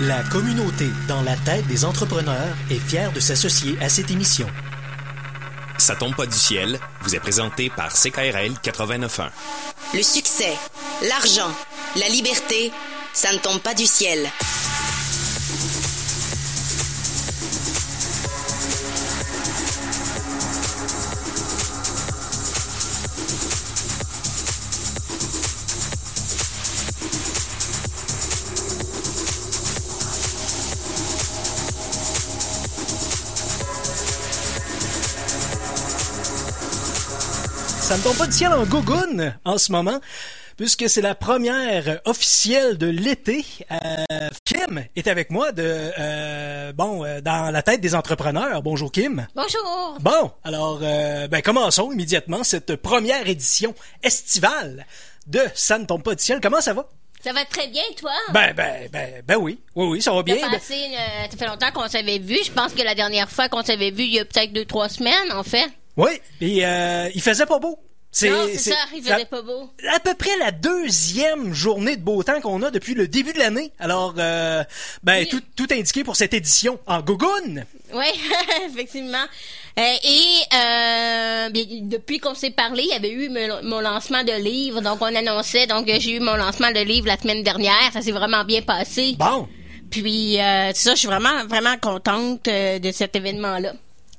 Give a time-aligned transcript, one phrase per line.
[0.00, 4.46] La communauté dans la tête des entrepreneurs est fière de s'associer à cette émission.
[5.76, 9.28] Ça tombe pas du ciel vous est présenté par CKRL 89.1.
[9.92, 10.56] Le succès,
[11.06, 11.52] l'argent,
[11.96, 12.72] la liberté,
[13.12, 14.26] ça ne tombe pas du ciel.
[38.00, 40.00] Ne tombe pas du ciel en gogoune en ce moment,
[40.56, 43.44] puisque c'est la première officielle de l'été.
[43.70, 48.62] Euh, Kim est avec moi de euh, bon euh, dans la tête des entrepreneurs.
[48.62, 49.26] Bonjour Kim.
[49.34, 49.98] Bonjour.
[50.00, 54.86] Bon, alors euh, ben commençons immédiatement cette première édition estivale
[55.26, 56.40] de Ça ne tombe pas du ciel.
[56.42, 56.88] Comment ça va?
[57.22, 58.12] Ça va très bien, toi?
[58.32, 60.38] Ben ben ben ben oui, oui oui, ça va bien.
[60.38, 62.38] Ça, Ben, euh, ça fait longtemps qu'on s'avait vu.
[62.42, 64.88] Je pense que la dernière fois qu'on s'avait vu, il y a peut-être deux, trois
[64.88, 65.68] semaines, en fait.
[65.98, 67.78] oui, et euh, il faisait pas beau.
[68.22, 69.70] Non, c'est ça, il faisait pas beau.
[69.94, 73.38] À peu près la deuxième journée de beau temps qu'on a depuis le début de
[73.38, 73.70] l'année.
[73.78, 74.64] Alors, euh,
[75.04, 75.28] ben, Oui.
[75.28, 77.64] tout, tout indiqué pour cette édition en Gogoune.
[77.94, 78.06] Oui,
[78.66, 79.24] effectivement.
[79.78, 81.48] Euh, et euh,
[81.82, 84.80] depuis qu'on s'est parlé, il y avait eu mon, mon lancement de livre.
[84.80, 85.68] Donc, on annonçait.
[85.68, 87.90] Donc, j'ai eu mon lancement de livre la semaine dernière.
[87.92, 89.14] Ça s'est vraiment bien passé.
[89.18, 89.48] Bon.
[89.90, 93.72] Puis, euh, c'est ça, je suis vraiment, vraiment contente de cet événement-là.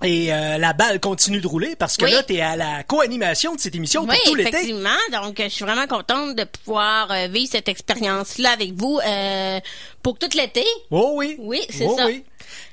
[0.04, 2.12] Et euh, la balle continue de rouler parce que Oui.
[2.12, 4.50] là, t'es à la co-animation de cette émission pour Oui, tout l'été.
[4.50, 4.90] effectivement.
[5.12, 9.60] Donc, je suis vraiment contente de pouvoir euh, vivre cette expérience-là avec vous euh,
[10.02, 10.66] pour tout l'été.
[10.90, 11.36] Oh oui.
[11.40, 12.06] Oui, c'est Oh ça.
[12.08, 12.24] oui.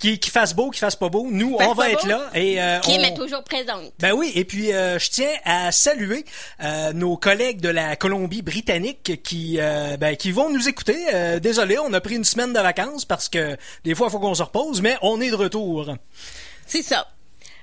[0.00, 2.08] Qui, qui fasse beau, qui fasse pas beau, nous, on va être beau.
[2.08, 2.30] là.
[2.34, 3.92] Et, euh, Kim on- est toujours présente.
[4.00, 6.24] Ben oui, et puis euh, je tiens à saluer
[6.62, 10.96] euh, nos collègues de la Colombie-Britannique qui euh, ben, qui vont nous écouter.
[11.14, 14.18] Euh, désolé, on a pris une semaine de vacances parce que des fois il faut
[14.18, 15.94] qu'on se repose, mais on est de retour.
[16.66, 17.06] C'est ça.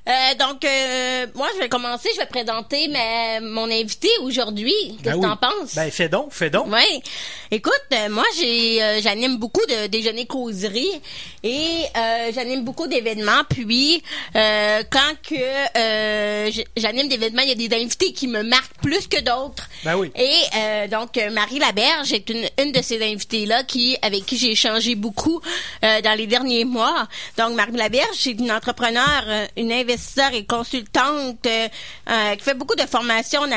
[0.08, 2.10] Euh, donc, euh, moi, je vais commencer.
[2.14, 4.74] Je vais présenter ma, mon invité aujourd'hui.
[5.04, 5.22] Qu'est-ce Ben que oui.
[5.24, 5.76] t'en penses?
[5.76, 6.68] Ben fais donc, fais donc.
[6.70, 7.02] Oui.
[7.50, 11.02] Écoute, euh, moi, j'ai, euh, j'anime beaucoup de déjeuners causeries
[11.44, 13.44] et euh, j'anime beaucoup d'événements.
[13.50, 14.04] Puis,
[14.36, 15.36] euh, quand que
[15.78, 19.68] euh, j'anime des événements, il y a des invités qui me marquent plus que d'autres.
[19.84, 20.12] Ben oui.
[20.16, 24.52] Et euh, donc, Marie Laberge est une, une de ces invités-là qui, avec qui j'ai
[24.52, 25.42] échangé beaucoup
[25.84, 27.08] euh, dans les derniers mois.
[27.40, 29.95] Donc, Marie Laberge, c'est une entrepreneure, euh, une investisseur
[30.34, 31.68] et consultante euh,
[32.10, 33.52] euh, qui fait beaucoup de formations en,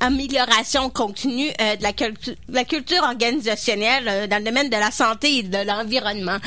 [0.00, 4.90] amélioration continue euh, de la, cultu- la culture organisationnelle euh, dans le domaine de la
[4.90, 6.38] santé et de l'environnement.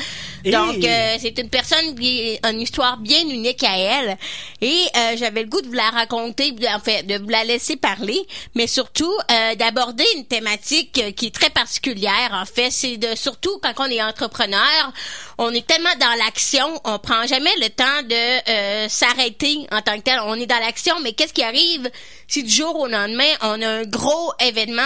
[0.44, 4.16] Et- Donc, euh, c'est une personne qui a une histoire bien unique à elle.
[4.60, 7.76] Et euh, j'avais le goût de vous la raconter, en fait, de vous la laisser
[7.76, 8.20] parler,
[8.54, 12.30] mais surtout euh, d'aborder une thématique qui est très particulière.
[12.32, 14.92] En fait, c'est de surtout quand on est entrepreneur,
[15.38, 19.96] on est tellement dans l'action, on prend jamais le temps de euh, s'arrêter en tant
[19.96, 20.20] que tel.
[20.24, 21.90] On est dans l'action, mais qu'est-ce qui arrive
[22.28, 24.82] si du jour au lendemain on a un gros événement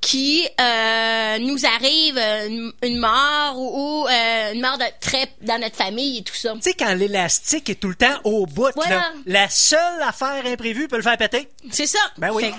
[0.00, 5.28] qui euh, nous arrive euh, une, une mort ou, ou, euh, une mort de très
[5.42, 6.52] dans notre famille et tout ça.
[6.54, 8.94] Tu sais quand l'élastique est tout le temps au bout, Voilà.
[8.96, 11.48] là, la seule affaire imprévue peut le faire péter.
[11.70, 11.98] C'est ça.
[12.16, 12.44] Ben oui.
[12.44, 12.52] Hey,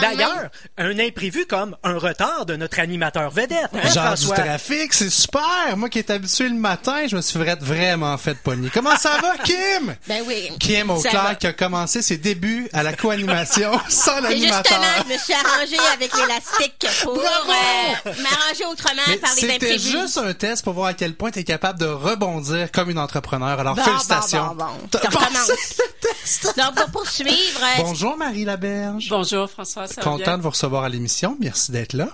[0.00, 0.48] D'ailleurs,
[0.78, 3.68] un imprévu comme un retard de notre animateur vedette.
[3.74, 4.36] hein, Genre François?
[4.36, 5.76] du trafic, c'est super.
[5.76, 8.70] Moi qui est habitué le matin, je me suis vra- vraiment fait pogner.
[8.72, 9.94] Comment ça va, Kim?
[10.06, 10.50] Ben oui.
[10.58, 10.90] Kim.
[10.90, 14.64] Auclair qui a commencé ses débuts à la co-animation sans l'animateur.
[14.80, 17.50] justement, je me suis arrangée avec l'élastique pour Bravo!
[17.50, 19.90] euh, m'arranger autrement Mais par les C'était imprévus.
[19.90, 22.98] juste un test pour voir à quel point tu es capable de rebondir comme une
[22.98, 23.58] entrepreneur.
[23.58, 24.46] Alors, Bon, félicitations.
[24.54, 26.54] bon, bon, le test.
[26.56, 29.08] Donc, pour poursuivre, euh, Bonjour Marie Laberge.
[29.10, 30.38] Bonjour François, ça va Content bien?
[30.38, 31.36] de vous recevoir à l'émission.
[31.40, 32.08] Merci d'être là.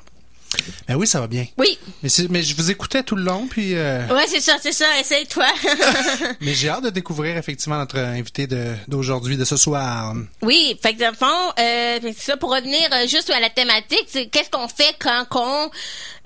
[0.89, 1.47] Ben oui, ça va bien.
[1.59, 4.73] oui, Mais, mais je vous écoutais tout le long, puis euh, ouais, c'est ça, c'est
[4.73, 5.47] ça, essaye-toi.
[6.41, 8.47] mais j'ai hâte de découvrir effectivement notre invité
[8.89, 10.15] d'aujourd'hui, de, ce soir.
[10.43, 14.07] Oui, fait que dans le fond, euh, ça pour revenir euh, juste à la thématique,
[14.09, 15.71] c'est qu'est-ce qu'on fait quand qu'on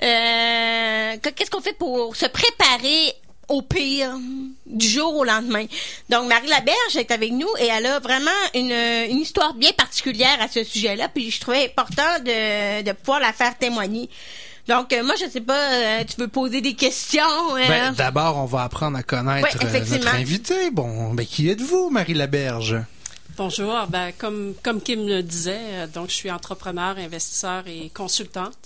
[0.03, 3.15] euh, que- qu'est-ce qu'on fait pour se préparer
[3.49, 4.17] au pire
[4.67, 5.65] du jour au lendemain.
[6.11, 8.73] Donc Marie Laberge est avec nous et elle a vraiment une,
[9.11, 13.33] une histoire bien particulière à ce sujet-là, puis je trouvais important de, de pouvoir la
[13.33, 14.09] faire témoigner.
[14.69, 17.23] Donc euh, moi je sais pas, euh, tu veux poser des questions
[17.57, 20.71] euh, Ben, d'abord, on va apprendre à connaître Ouais, euh, notre invité.
[20.71, 22.77] Bon, ben, qui êtes-vous, Marie Laberge?
[23.39, 28.59] Bonjour, ben, comme, comme Kim le disait, euh, donc je suis entrepreneur, investisseur et consultante.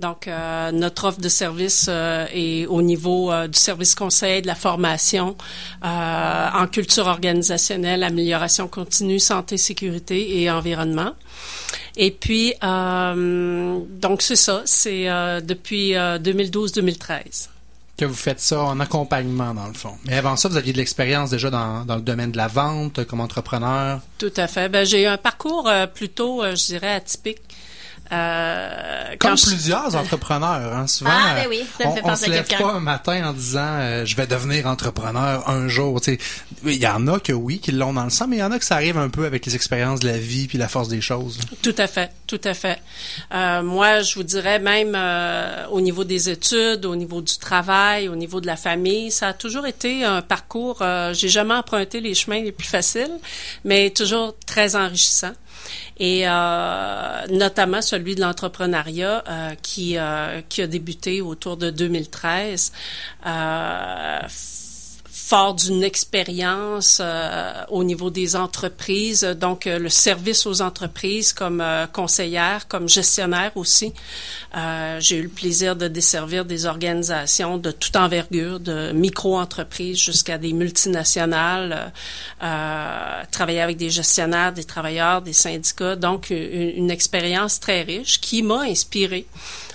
[0.00, 4.46] Donc, euh, notre offre de service euh, est au niveau euh, du service conseil, de
[4.46, 5.36] la formation,
[5.82, 11.12] en culture organisationnelle, amélioration continue, santé, sécurité et environnement.
[11.96, 15.04] Et puis, donc c'est ça, c'est
[15.42, 17.48] depuis euh, 2012-2013.
[17.98, 19.94] Que vous faites ça en accompagnement, dans le fond.
[20.06, 23.20] Mais avant ça, vous aviez de l'expérience déjà dans, le domaine de la vente, comme
[23.20, 24.00] entrepreneur.
[24.18, 24.68] Tout à fait.
[24.68, 27.42] Ben, j'ai eu un parcours euh, plutôt, euh, je dirais, atypique.
[28.10, 32.30] Euh, Comme plusieurs entrepreneurs, hein, souvent, ah, ben oui, ça me on, fait on se
[32.30, 36.00] lève pas un matin en disant euh, je vais devenir entrepreneur un jour.
[36.64, 38.50] Il y en a que oui, qui l'ont dans le sang, mais il y en
[38.50, 40.88] a que ça arrive un peu avec les expériences de la vie puis la force
[40.88, 41.38] des choses.
[41.62, 42.80] Tout à fait, tout à fait.
[43.34, 48.08] Euh, moi, je vous dirais même euh, au niveau des études, au niveau du travail,
[48.08, 50.78] au niveau de la famille, ça a toujours été un parcours.
[50.80, 53.18] Euh, J'ai jamais emprunté les chemins les plus faciles,
[53.64, 55.32] mais toujours très enrichissant
[55.98, 62.72] et euh, notamment celui de l'entrepreneuriat euh, qui euh, qui a débuté autour de 2013
[63.26, 64.18] euh,
[65.28, 71.60] fort d'une expérience euh, au niveau des entreprises, donc euh, le service aux entreprises comme
[71.60, 73.92] euh, conseillère, comme gestionnaire aussi.
[74.56, 80.38] Euh, J'ai eu le plaisir de desservir des organisations de toute envergure, de micro-entreprises jusqu'à
[80.38, 81.92] des multinationales,
[82.42, 88.18] euh, travailler avec des gestionnaires, des travailleurs, des syndicats, donc une, une expérience très riche
[88.18, 89.26] qui m'a inspirée.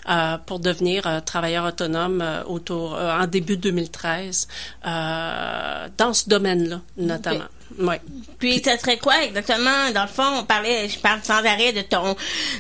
[0.10, 4.50] Euh, pour devenir euh, travailleur autonome euh, autour euh, en début 2013
[4.86, 7.46] euh, dans ce domaine-là notamment.
[7.80, 8.02] Ouais.
[8.38, 9.92] Puis ça serait quoi exactement?
[9.96, 12.18] Dans le fond on parlait je parle sans arrêt de ton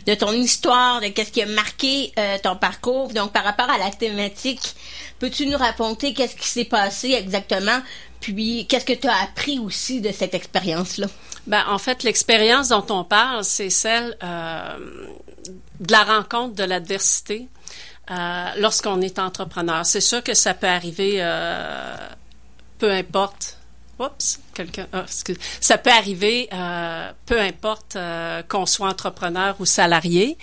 [0.07, 3.77] de ton histoire de qu'est-ce qui a marqué euh, ton parcours donc par rapport à
[3.77, 4.75] la thématique
[5.19, 7.79] peux-tu nous raconter qu'est-ce qui s'est passé exactement?
[8.23, 11.07] Puis qu'est-ce que tu as appris aussi de cette expérience là
[11.45, 14.77] Ben, en fait, l'expérience dont on parle, c'est celle euh,
[15.81, 17.49] de la rencontre de l'adversité
[18.09, 19.85] euh, lorsqu'on est entrepreneur.
[19.85, 21.97] C'est sûr que ça peut arriver, euh,
[22.79, 23.57] peu importe.
[23.99, 24.87] Oups, quelqu'un.
[24.91, 25.05] ah.
[25.61, 30.35] Ça peut arriver, euh, peu importe euh, qu'on soit entrepreneur ou salarié.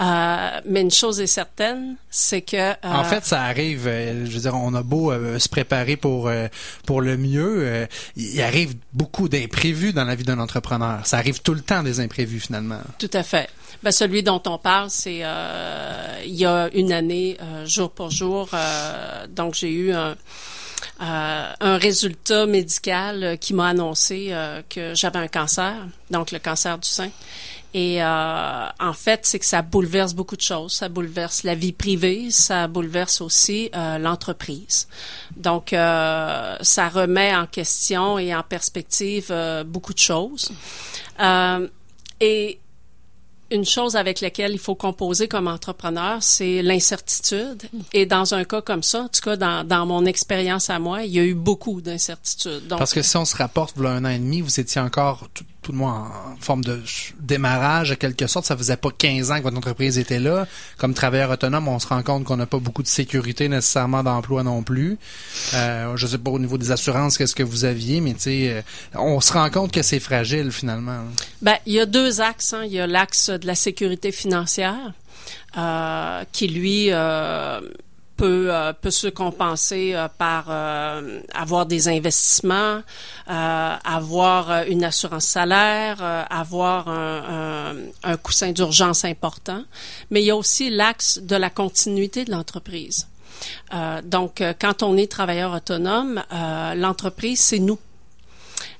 [0.00, 2.56] Euh, mais une chose est certaine, c'est que.
[2.56, 3.86] euh, En fait, ça arrive.
[3.88, 6.46] euh, je veux dire, on a beau euh, se préparer pour euh,
[6.86, 11.04] pour le mieux, euh, il arrive beaucoup d'imprévus dans la vie d'un entrepreneur.
[11.04, 12.80] Ça arrive tout le temps des imprévus finalement.
[12.98, 13.48] Tout à fait.
[13.82, 18.10] Ben, celui dont on parle, c'est euh, il y a une année, euh, jour pour
[18.10, 18.48] jour.
[18.54, 20.14] euh, donc, j'ai eu un,
[21.00, 25.74] euh, un résultat médical euh, qui m'a annoncé euh, que j'avais un cancer,
[26.10, 27.10] donc le cancer du sein.
[27.74, 30.74] Et euh, en fait, c'est que ça bouleverse beaucoup de choses.
[30.74, 34.88] Ça bouleverse la vie privée, ça bouleverse aussi l'entreprise.
[35.36, 40.52] Donc, euh, ça remet en question et en perspective beaucoup de choses.
[42.20, 42.60] Et
[43.52, 47.62] une chose avec laquelle il faut composer comme entrepreneur, c'est l'incertitude.
[47.92, 51.12] Et dans un cas comme ça, en tout cas dans, mon expérience à moi, il
[51.12, 52.68] y a eu beaucoup d'incertitudes.
[52.68, 55.44] Parce que si on se rapporte, a un an et demi, vous étiez encore tout,
[55.62, 56.80] tout le moins en forme de
[57.20, 58.46] démarrage, en quelque sorte.
[58.46, 60.46] Ça faisait pas 15 ans que votre entreprise était là.
[60.76, 64.42] Comme travailleur autonome, on se rend compte qu'on n'a pas beaucoup de sécurité nécessairement d'emploi
[64.42, 64.98] non plus.
[65.54, 68.62] Euh, je sais pas au niveau des assurances qu'est-ce que vous aviez, mais tu euh,
[68.94, 71.04] on se rend compte que c'est fragile finalement.
[71.40, 72.52] Ben, il y a deux axes.
[72.52, 72.64] Hein.
[72.64, 74.92] Il y a l'axe de la sécurité financière,
[75.56, 77.60] euh, qui lui euh,
[78.22, 82.80] peut euh, peut se compenser euh, par euh, avoir des investissements,
[83.28, 87.74] euh, avoir euh, une assurance salaire, euh, avoir un, un,
[88.12, 89.64] un coussin d'urgence important.
[90.10, 93.08] Mais il y a aussi l'axe de la continuité de l'entreprise.
[94.04, 96.22] Donc, quand on est travailleur autonome,
[96.76, 97.78] l'entreprise, c'est nous.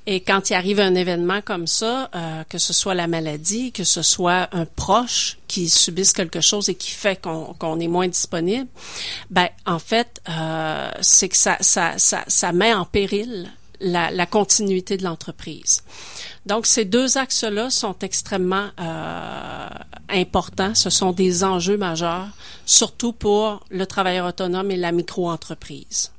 [0.07, 3.85] Et quand il arrive un événement comme ça, euh, que ce soit la maladie, que
[3.85, 8.69] ce soit un proche qui subisse quelque chose et qui fait qu'on est moins disponible,
[9.31, 13.49] ben en fait, euh, c'est que ça, ça, ça, ça met en péril
[13.81, 15.83] la, la continuité de l'entreprise.
[16.47, 19.69] Donc, ces deux axes-là sont extrêmement euh,
[20.09, 20.75] importants.
[20.75, 22.29] Ce sont des enjeux majeurs,
[22.67, 26.11] surtout pour le travailleur autonome et la micro-entreprise,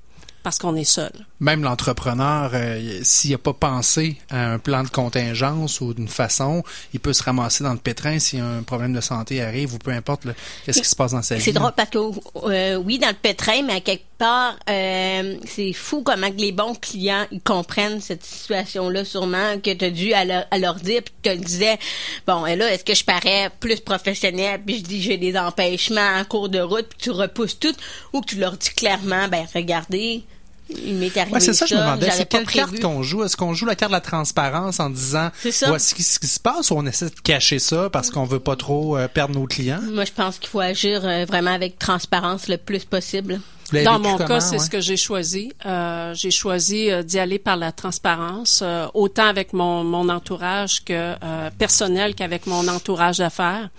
[0.42, 1.12] parce qu'on est seul.
[1.44, 6.64] Même l'entrepreneur, euh, s'il n'a pas pensé à un plan de contingence ou d'une façon,
[6.94, 9.92] il peut se ramasser dans le pétrin si un problème de santé arrive ou peu
[9.92, 10.36] importe le-
[10.66, 11.42] qu'est-ce qui se passe dans sa vie.
[11.42, 15.74] C'est drôle parce que euh, oui dans le pétrin mais à quelque part euh, c'est
[15.74, 20.14] fou comment les bons clients ils comprennent cette situation là sûrement que tu as dû
[20.14, 21.78] à leur, à leur dire puis tu te disais
[22.26, 26.16] bon et là est-ce que je parais plus professionnel puis je dis j'ai des empêchements
[26.20, 27.76] en cours de route puis tu repousses tout
[28.14, 30.24] ou que tu leur dis clairement ben regardez
[30.70, 32.10] il m'est arrivé Ouais, c'est ça, je me demandais.
[32.12, 33.24] C'est quelle carte qu'on joue?
[33.24, 35.68] Est-ce qu'on joue la carte de la transparence en disant C'est ça.
[35.68, 38.56] voici ce qui se passe ou on essaie de cacher ça parce qu'on veut pas
[38.56, 39.82] trop euh, perdre nos clients?
[39.92, 43.40] Moi, je pense qu'il faut agir euh, vraiment avec transparence le plus possible.
[43.72, 44.64] Dans mon comment, cas, c'est ouais?
[44.64, 45.52] ce que j'ai choisi.
[45.66, 50.84] Euh, j'ai choisi euh, d'y aller par la transparence, euh, autant avec mon, mon entourage
[50.84, 50.94] que
[51.24, 53.70] euh, personnel qu'avec mon entourage d'affaires.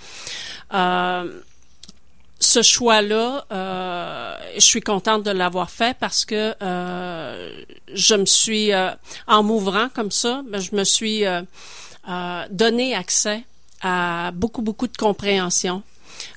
[0.72, 1.28] Euh,
[2.40, 7.62] ce choix-là, euh, je suis contente de l'avoir fait parce que euh,
[7.92, 8.90] je me suis, euh,
[9.26, 11.42] en m'ouvrant comme ça, ben, je me suis euh,
[12.08, 13.44] euh, donné accès
[13.82, 15.82] à beaucoup, beaucoup de compréhension.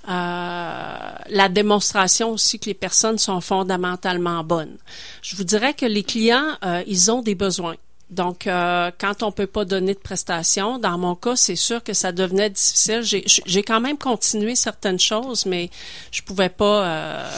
[0.10, 4.78] Euh, la démonstration aussi que les personnes sont fondamentalement bonnes.
[5.22, 7.76] Je vous dirais que les clients, ils ont des besoins.
[8.10, 11.92] Donc, euh, quand on peut pas donner de prestations, dans mon cas, c'est sûr que
[11.94, 13.02] ça devenait difficile.
[13.04, 15.70] J'ai- quand même continué certaines choses, mais
[16.12, 17.30] je pouvais pas euh,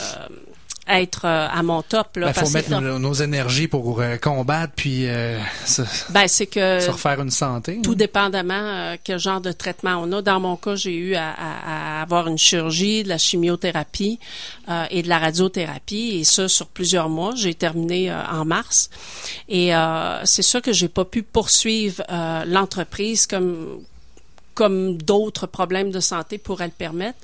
[0.90, 2.08] être euh, à mon top.
[2.16, 5.82] Il faut parce mettre que- nos, nos énergies pour euh, combattre puis euh, se,
[6.12, 7.80] ben, c'est que se refaire une santé.
[7.84, 7.96] tout hein.
[7.96, 10.22] dépendamment euh, quel genre de traitement on a.
[10.22, 14.20] Dans mon cas, j'ai eu à, à- à avoir une chirurgie, de la chimiothérapie
[14.70, 17.34] euh, et de la radiothérapie, et ça sur plusieurs mois.
[17.36, 18.90] J'ai terminé euh, en mars,
[19.48, 23.80] et euh, c'est sûr que j'ai pas pu poursuivre euh, l'entreprise comme
[24.56, 27.18] comme d'autres problèmes de santé pourraient le permettre.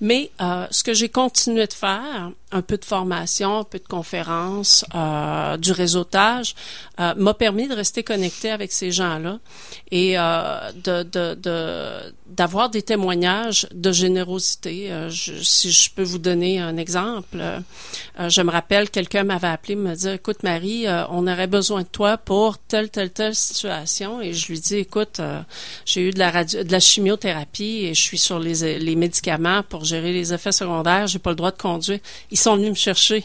[0.00, 3.86] Mais euh, ce que j'ai continué de faire, un peu de formation, un peu de
[3.86, 6.54] conférences, euh, du réseautage,
[6.98, 9.38] euh, m'a permis de rester connecté avec ces gens-là
[9.90, 14.90] et euh, de, de, de- d'avoir des témoignages de générosité.
[14.92, 17.60] Euh, je- si je peux vous donner un exemple, euh,
[18.28, 21.86] je me rappelle, quelqu'un m'avait appelé me dire, écoute Marie, euh, on aurait besoin de
[21.88, 24.20] toi pour telle, telle, telle situation.
[24.20, 25.20] Et je lui dis, écoute,
[25.86, 29.62] j'ai eu de la radio, de la chimiothérapie et je suis sur les, les médicaments
[29.62, 31.06] pour gérer les effets secondaires.
[31.06, 31.98] J'ai pas le droit de conduire.
[32.40, 33.24] Sont venus me chercher.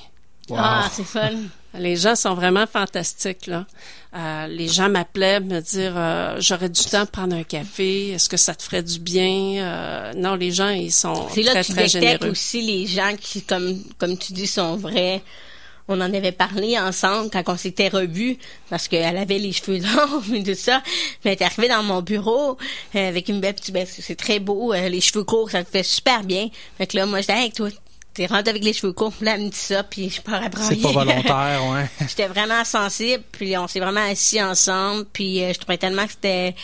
[0.56, 1.32] Ah, c'est fun.
[1.78, 3.66] Les gens sont vraiment fantastiques là.
[4.16, 8.12] Euh, les gens m'appelaient me dire euh, j'aurais du temps de prendre un café.
[8.12, 9.58] Est-ce que ça te ferait du bien?
[9.62, 12.30] Euh, Non, les gens ils sont C'est là très que tu très généreux.
[12.30, 15.22] aussi les gens qui, comme, comme tu dis, sont vrais.
[15.90, 18.38] On en avait parlé ensemble quand on s'était revus
[18.70, 20.82] parce qu'elle avait les cheveux longs et tout ça.
[21.26, 22.58] Mais elle est arrivée dans mon bureau
[22.94, 23.74] avec une belle petite...
[23.74, 26.48] ben, c'est très beau, les cheveux courts, ça te fait super bien.
[26.78, 27.68] Fait que là, moi, j'étais avec toi.
[28.16, 30.50] T'es rentré avec les cheveux courts, là, elle me dit ça, puis je pars à
[30.70, 31.86] C'est pas volontaire, ouais.
[32.08, 36.12] J'étais vraiment sensible, puis on s'est vraiment assis ensemble, puis euh, je trouvais tellement que
[36.14, 36.56] c'était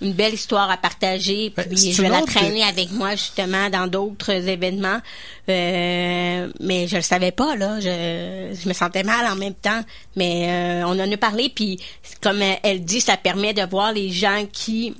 [0.00, 3.86] une belle histoire à partager, Ben, puis je vais la traîner avec moi justement dans
[3.86, 5.00] d'autres événements,
[5.48, 9.82] Euh, mais je le savais pas là, je, je me sentais mal en même temps,
[10.16, 11.78] mais euh, on en a parlé, puis
[12.22, 14.94] comme elle- elle dit, ça permet de voir les gens qui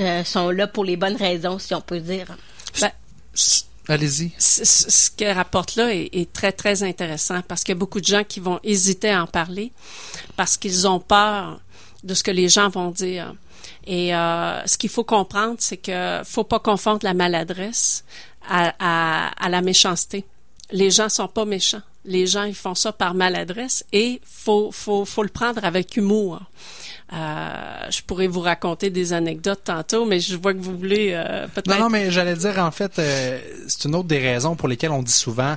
[0.00, 2.26] euh, sont là pour les bonnes raisons, si on peut dire.
[2.80, 2.90] Ben,
[3.88, 4.32] Allez-y.
[4.38, 8.06] ce qu'elle rapporte là est, est très, très intéressant parce qu'il y a beaucoup de
[8.06, 9.72] gens qui vont hésiter à en parler
[10.36, 11.60] parce qu'ils ont peur
[12.04, 13.34] de ce que les gens vont dire.
[13.86, 18.04] Et euh, ce qu'il faut comprendre, c'est que faut pas confondre la maladresse
[18.48, 20.24] à, à, à la méchanceté.
[20.70, 21.82] Les gens sont pas méchants.
[22.04, 26.40] Les gens, ils font ça par maladresse et faut, faut, faut le prendre avec humour.
[27.12, 31.46] Euh, je pourrais vous raconter des anecdotes tantôt, mais je vois que vous voulez euh,
[31.48, 31.68] peut-être.
[31.68, 33.38] Non, non, mais j'allais dire, en fait, euh,
[33.68, 35.56] c'est une autre des raisons pour lesquelles on dit souvent,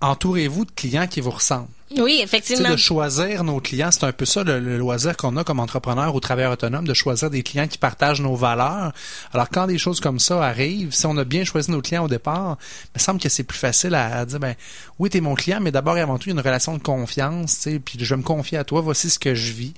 [0.00, 1.66] entourez-vous de clients qui vous ressemblent.
[1.96, 2.70] Oui, Tu sais, effectivement.
[2.70, 6.12] de choisir nos clients, c'est un peu ça le, le loisir qu'on a comme entrepreneur
[6.14, 8.92] ou travailleur autonome, de choisir des clients qui partagent nos valeurs.
[9.32, 12.08] Alors quand des choses comme ça arrivent, si on a bien choisi nos clients au
[12.08, 14.54] départ, il me semble que c'est plus facile à, à dire ben
[14.98, 16.74] oui, tu es mon client, mais d'abord et avant tout, il y a une relation
[16.76, 19.52] de confiance, tu sais, puis je vais me confier à toi, voici ce que je
[19.52, 19.74] vis.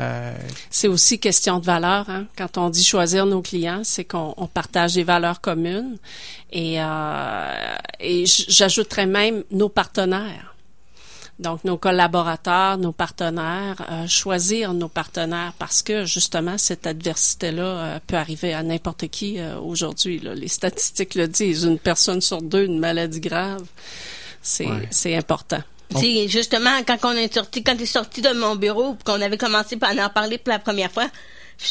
[0.00, 0.32] Euh,
[0.70, 2.08] C'est aussi question de valeur.
[2.08, 2.26] Hein?
[2.36, 5.96] Quand on dit choisir nos clients, c'est qu'on on partage des valeurs communes.
[6.52, 10.54] Et, euh, et j'ajouterais même nos partenaires.
[11.40, 17.98] Donc, nos collaborateurs, nos partenaires, euh, choisir nos partenaires parce que, justement, cette adversité-là euh,
[18.04, 20.18] peut arriver à n'importe qui euh, aujourd'hui.
[20.20, 21.62] Les statistiques le disent.
[21.62, 23.64] Une personne sur deux, une maladie grave.
[24.42, 24.88] C'est Ouais.
[24.90, 25.62] c'est important.
[25.96, 29.78] Sais, justement, quand on est sorti, quand t'es sorti de mon bureau, qu'on avait commencé
[29.80, 31.06] à en parler pour la première fois,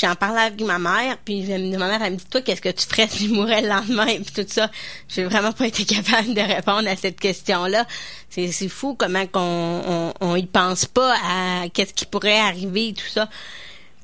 [0.01, 2.87] j'en parlais avec ma mère, puis ma mère, elle me dit, toi, qu'est-ce que tu
[2.87, 4.69] ferais si je mourais le lendemain, puis tout ça.
[5.07, 7.85] J'ai vraiment pas été capable de répondre à cette question-là.
[8.29, 12.93] C'est, c'est fou comment qu'on, on, on y pense pas à qu'est-ce qui pourrait arriver,
[12.97, 13.29] tout ça.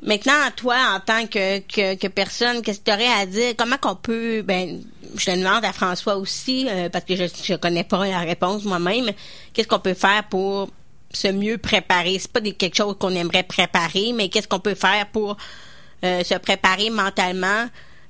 [0.05, 3.53] Maintenant, toi, en tant que, que, que personne, qu'est-ce que tu aurais à dire?
[3.57, 4.81] Comment qu'on peut, ben,
[5.15, 8.65] je te demande à François aussi, euh, parce que je, je connais pas la réponse
[8.65, 9.11] moi-même,
[9.53, 10.69] qu'est-ce qu'on peut faire pour
[11.13, 12.17] se mieux préparer?
[12.19, 15.37] C'est pas des, quelque chose qu'on aimerait préparer, mais qu'est-ce qu'on peut faire pour
[16.03, 17.67] euh, se préparer mentalement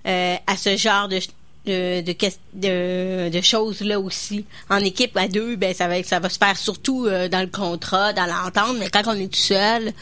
[0.08, 1.20] euh, à ce genre de,
[1.68, 2.16] de, de,
[2.54, 4.46] de, de choses-là aussi.
[4.68, 7.48] En équipe, à deux, ben, ça va, ça va se faire surtout euh, dans le
[7.48, 9.94] contrat, dans l'entente, mais quand on est tout seul,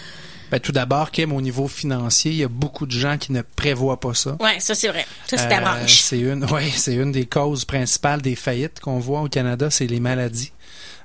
[0.52, 3.42] ben, tout d'abord, Kim, au niveau financier, il y a beaucoup de gens qui ne
[3.42, 4.36] prévoient pas ça.
[4.40, 5.06] ouais, ça c'est vrai.
[5.28, 5.88] Ça c'est ta Euh.
[5.88, 9.88] C'est une, ouais, c'est une des causes principales des faillites qu'on voit au Canada, c'est
[9.88, 10.52] les maladies.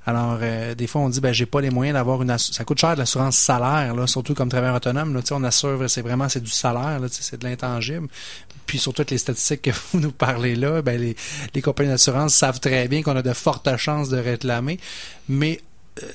[0.08, 2.30] Alors, euh, des fois, on dit, ben, j'ai pas les moyens d'avoir une...
[2.30, 5.12] ass- Ça coûte cher de l'assurance salaire, là, surtout comme travailleur autonome.
[5.14, 8.06] Là, on assure, c'est vraiment, c'est du salaire, là, c'est de l'intangible.
[8.66, 11.16] Puis sur toutes les statistiques que vous nous parlez là, ben, les,
[11.54, 14.78] les compagnies d'assurance savent très bien qu'on a de fortes chances de réclamer.
[15.28, 15.60] Mais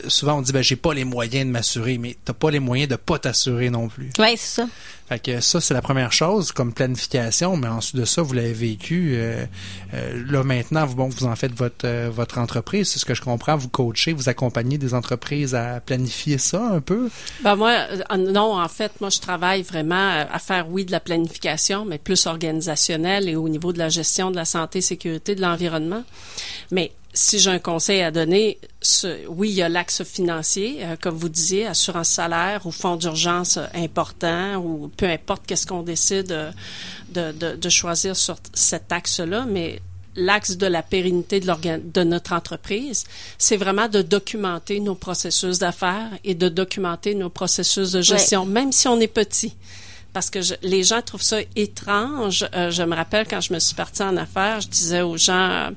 [0.08, 1.98] souvent, on dit, ben, j'ai pas les moyens de m'assurer.
[1.98, 4.10] Mais t'as pas les moyens de pas t'assurer non plus.
[4.20, 4.68] Ouais, c'est ça.
[5.10, 8.54] Fait que ça, c'est la première chose comme planification, mais ensuite de ça, vous l'avez
[8.54, 9.14] vécu.
[9.16, 9.46] euh,
[9.94, 12.90] euh, là, maintenant, vous, bon, vous en faites votre, euh, votre entreprise.
[12.90, 13.58] C'est ce que je comprends.
[13.58, 17.10] Vous coachez, vous accompagnez des entreprises à planifier ça un peu?
[17.44, 20.92] Ben moi, euh, non, en fait, moi, je travaille vraiment euh, à faire, oui, de
[20.92, 25.36] la planification, mais plus organisationnelle et au niveau de la gestion de la santé, sécurité,
[25.36, 26.04] de l'environnement.
[26.72, 30.96] Mais si j'ai un conseil à donner, ce- oui, il y a l'axe financier, euh,
[31.00, 36.28] comme vous disiez, assurance salaire ou fonds d'urgence important ou peu importe qu'est-ce qu'on décide
[37.10, 39.82] de, de, de choisir sur cet axe-là, mais
[40.16, 41.48] l'axe de la pérennité de,
[41.94, 43.06] de notre entreprise,
[43.38, 48.72] c'est vraiment de documenter nos processus d'affaires et de documenter nos processus de gestion, même
[48.72, 49.54] si on est petit.
[50.14, 52.46] Parce que je- les gens trouvent ça étrange.
[52.54, 55.50] Euh, je me rappelle quand je me suis partie en affaires, je disais aux gens,
[55.50, 55.70] euh,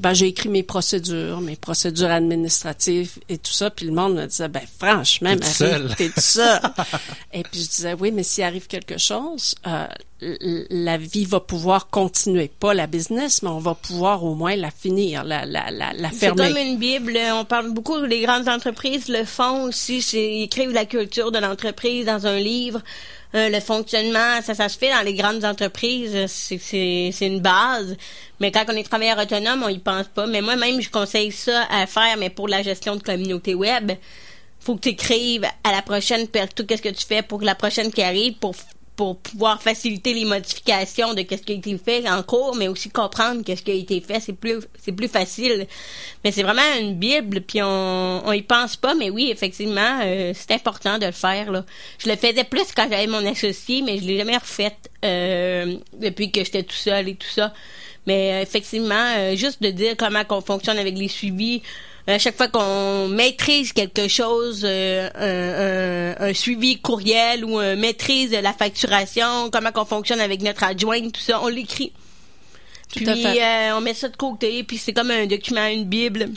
[0.00, 4.26] ben, j'ai écrit mes procédures, mes procédures administratives et tout ça, puis le monde me
[4.26, 5.94] disait, ben franchement, T'es tout Marie, seul.
[5.96, 6.60] t'es tout seul.
[7.32, 9.86] et puis je disais, oui, mais s'il arrive quelque chose, euh,
[10.20, 14.70] la vie va pouvoir continuer, pas la business, mais on va pouvoir au moins la
[14.70, 16.48] finir, la, la, la, la C'est fermer.
[16.48, 17.16] comme une Bible.
[17.32, 20.02] On parle beaucoup, les grandes entreprises le font aussi.
[20.02, 22.80] C'est, ils écrivent la culture de l'entreprise dans un livre.
[23.36, 26.26] Euh, le fonctionnement, ça, ça se fait dans les grandes entreprises.
[26.26, 27.94] C'est, c'est, une base.
[28.40, 30.26] Mais quand on est travailleur autonome, on y pense pas.
[30.26, 33.92] Mais moi-même, je conseille ça à faire, mais pour la gestion de communauté web.
[34.58, 37.92] Faut que tu écrives à la prochaine, tout qu'est-ce que tu fais pour la prochaine
[37.92, 38.54] qui arrive, pour
[38.96, 42.88] pour pouvoir faciliter les modifications de qu'est-ce qui a été fait en cours, mais aussi
[42.88, 45.66] comprendre qu'est-ce qui a été fait, c'est plus c'est plus facile.
[46.24, 50.32] Mais c'est vraiment une bible, puis on on y pense pas, mais oui, effectivement, euh,
[50.34, 51.64] c'est important de le faire là.
[51.98, 56.32] Je le faisais plus quand j'avais mon associé, mais je l'ai jamais refait euh, depuis
[56.32, 57.52] que j'étais tout seul et tout ça.
[58.06, 61.62] Mais euh, effectivement, euh, juste de dire comment qu'on fonctionne avec les suivis.
[62.08, 65.08] À chaque fois qu'on maîtrise quelque chose, euh,
[66.18, 70.40] un, un- un suivi courriel ou un maîtrise de la facturation, comment qu'on fonctionne avec
[70.42, 71.92] notre adjointe, tout ça, on l'écrit.
[72.94, 73.04] Puis
[73.40, 76.28] euh, on met ça de côté, puis c'est comme un document, une bible.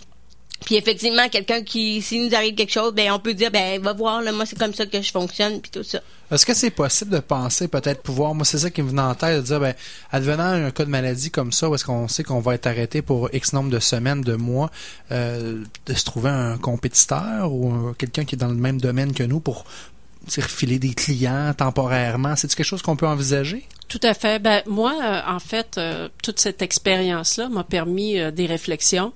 [0.65, 3.93] Puis effectivement, quelqu'un qui, s'il nous arrive quelque chose, ben on peut dire, ben va
[3.93, 5.99] voir, là, moi c'est comme ça que je fonctionne, puis tout ça.
[6.31, 9.15] Est-ce que c'est possible de penser peut-être pouvoir, moi c'est ça qui me venait en
[9.15, 9.73] tête, de dire, ben,
[10.11, 13.01] advenant un cas de maladie comme ça, où est-ce qu'on sait qu'on va être arrêté
[13.01, 14.69] pour X nombre de semaines, de mois,
[15.11, 19.13] euh, de se trouver un compétiteur ou un- quelqu'un qui est dans le même domaine
[19.13, 19.65] que nous pour
[20.37, 23.65] refiler des clients temporairement, c'est quelque chose qu'on peut envisager?
[23.89, 24.37] Tout à fait.
[24.37, 29.13] Ben moi, euh, en fait, euh, toute cette expérience-là m'a permis euh, des réflexions.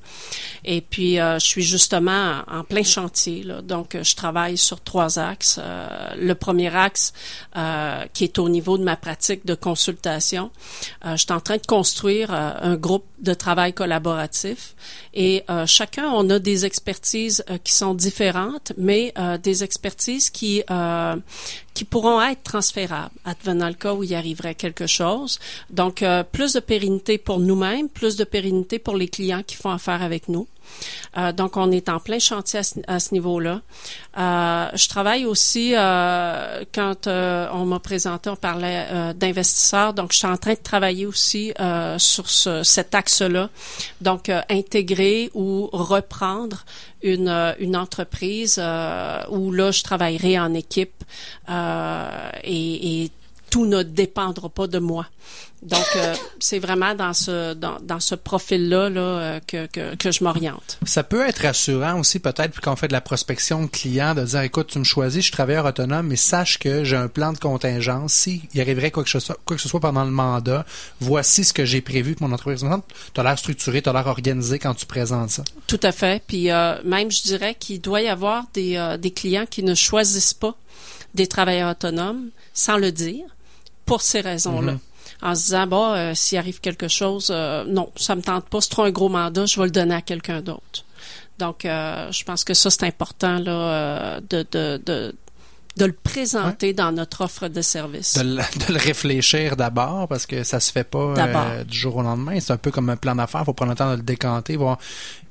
[0.65, 3.43] Et puis, euh, je suis justement en, plein chantier.
[3.43, 3.61] Là.
[3.61, 5.59] Donc, euh, je travaille sur trois axes.
[6.17, 7.13] Le premier axe,
[8.13, 10.49] qui est au niveau de ma pratique de consultation,
[11.05, 14.75] je suis en train de construire un groupe de travail collaboratif.
[15.13, 20.63] Et chacun, on a des expertises qui sont différentes, mais des expertises qui
[21.73, 25.39] qui pourront être transférables, advenant le cas où il arriverait quelque chose.
[25.69, 29.71] Donc, euh, plus de pérennité pour nous-mêmes, plus de pérennité pour les clients qui font
[29.71, 30.47] affaire avec nous.
[31.17, 33.61] Euh, donc, on est en plein chantier à ce, niveau-là.
[34.17, 40.11] Euh, je travaille aussi, euh, quand euh, on m'a présenté, on parlait euh, d'investisseurs, donc
[40.11, 41.53] je suis en train de travailler aussi
[41.97, 43.49] sur ce, cet axe-là.
[44.01, 46.65] Donc, intégrer ou reprendre
[47.01, 48.59] une, une entreprise
[49.29, 51.03] où là, je travaillerai en équipe
[51.49, 53.11] et, et
[53.53, 55.05] tout ne dépendra pas de moi.
[55.61, 60.11] Donc, euh, c'est vraiment dans ce dans, dans ce profil-là là, euh, que, que, que
[60.11, 60.79] je m'oriente.
[60.87, 64.23] Ça peut être rassurant aussi, peut-être, quand on fait de la prospection de clients, de
[64.23, 67.31] dire, écoute, tu me choisis, je suis travailleur autonome, mais sache que j'ai un plan
[67.31, 68.13] de contingence.
[68.13, 70.65] S'il arriverait quoi que, ce soit, quoi que ce soit pendant le mandat,
[70.99, 72.65] voici ce que j'ai prévu que mon entreprise.
[73.13, 75.43] Tu as l'air structuré, tu as l'air organisé quand tu présentes ça.
[75.67, 76.23] Tout à fait.
[76.25, 79.75] Puis euh, même, je dirais qu'il doit y avoir des, euh, des clients qui ne
[79.75, 80.55] choisissent pas
[81.13, 83.23] des travailleurs autonomes sans le dire
[83.85, 84.73] pour ces raisons-là.
[85.21, 88.69] En se disant, euh, s'il arrive quelque chose, euh, non, ça me tente pas, c'est
[88.69, 90.83] trop un gros mandat, je vais le donner à quelqu'un d'autre.
[91.39, 95.15] Donc, euh, je pense que ça, c'est important là, de, de, de,
[95.77, 98.15] de le présenter dans notre offre de service.
[98.17, 101.95] De, le- de le réfléchir d'abord, parce que ça se fait pas euh, du jour
[101.97, 102.37] au lendemain.
[102.39, 104.57] C'est un peu comme un plan d'affaires, faut prendre le temps de le décanter.
[104.57, 104.77] Voir.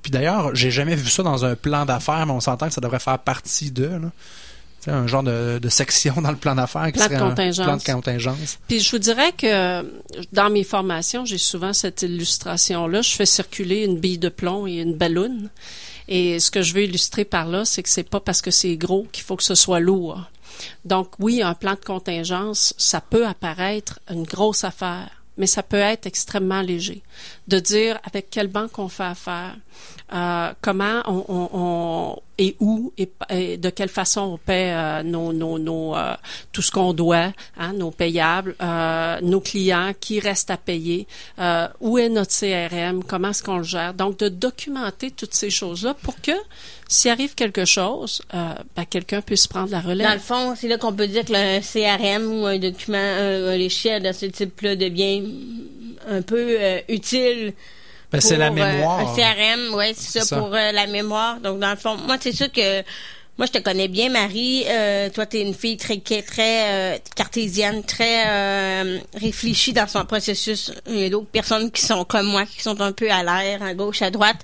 [0.03, 2.81] Puis d'ailleurs, j'ai jamais vu ça dans un plan d'affaires, mais on s'entend que ça
[2.81, 3.85] devrait faire partie de...
[3.87, 4.11] Là.
[4.87, 7.66] Un genre de, de section dans le plan d'affaires qui Plan de un contingence.
[7.66, 8.59] plan de contingence.
[8.66, 9.85] Puis je vous dirais que
[10.33, 13.03] dans mes formations, j'ai souvent cette illustration-là.
[13.03, 15.51] Je fais circuler une bille de plomb et une balloune.
[16.09, 18.77] Et ce que je veux illustrer par là, c'est que c'est pas parce que c'est
[18.77, 20.21] gros qu'il faut que ce soit lourd.
[20.85, 25.77] Donc oui, un plan de contingence, ça peut apparaître une grosse affaire, mais ça peut
[25.79, 27.03] être extrêmement léger.
[27.49, 29.55] De dire avec quelle banque on fait affaire,
[30.13, 35.97] euh, comment on, et où et, de quelle façon on paie euh, nos, nos, nos
[35.97, 36.15] euh,
[36.53, 38.55] tout ce qu'on doit, hein, nos payables,
[39.23, 41.07] nos clients, qui reste à payer,
[41.81, 43.95] où est notre CRM, comment est-ce qu'on le gère.
[43.95, 46.33] Donc de documenter toutes ces choses-là pour que
[46.89, 50.07] s'il arrive quelque chose, ben, quelqu'un puisse prendre la relève.
[50.07, 53.53] Dans le fond, c'est là qu'on peut dire que le CRM ou un document, un,
[53.53, 55.23] un de ce type-là devient
[56.09, 56.59] un peu
[56.89, 57.55] utile
[58.12, 59.01] ben, c'est la mémoire.
[59.01, 61.40] Euh, un CRM, ouais, c'est ça, ça, pour euh, la mémoire.
[61.40, 62.83] Donc, dans le fond, moi, c'est sûr que
[63.38, 64.64] moi, je te connais bien, Marie.
[64.68, 68.83] Euh, toi, tu es une fille très, très cartésienne, très
[69.14, 70.72] réfléchie dans son processus.
[70.87, 73.62] Il y a d'autres personnes qui sont comme moi, qui sont un peu à l'air,
[73.62, 74.40] à gauche, à droite.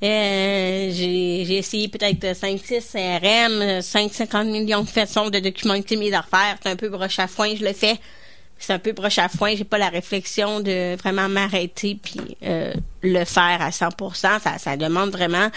[0.00, 6.56] j'ai essayé peut-être 5-6 CRM, 5-50 millions de façons de documenter mes affaires.
[6.62, 7.98] C'est un peu broche à foin, je le fais
[8.64, 9.54] c'est un peu broche à foin.
[9.56, 12.72] J'ai pas la réflexion de vraiment m'arrêter puis euh,
[13.02, 14.14] le faire à 100%.
[14.14, 15.50] Ça, ça demande vraiment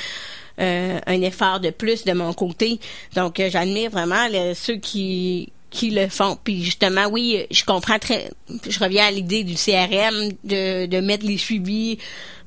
[0.60, 2.80] euh, un effort de plus de mon côté.
[3.16, 6.38] Donc, euh, j'admire vraiment ceux qui qui le font.
[6.42, 8.32] Puis justement, oui, je comprends très.
[8.68, 11.98] Je reviens à l'idée du CRM de, de mettre les suivis.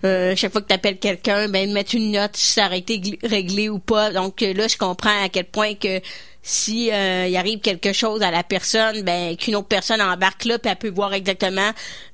[0.05, 3.19] Euh, chaque fois que tu appelles quelqu'un, ben mettre une note si ça aurait été
[3.23, 4.13] réglé ou pas.
[4.13, 6.01] Donc là, je comprends à quel point que
[6.43, 10.59] si euh, il arrive quelque chose à la personne, ben qu'une autre personne embarque là,
[10.59, 11.71] puis elle peut voir exactement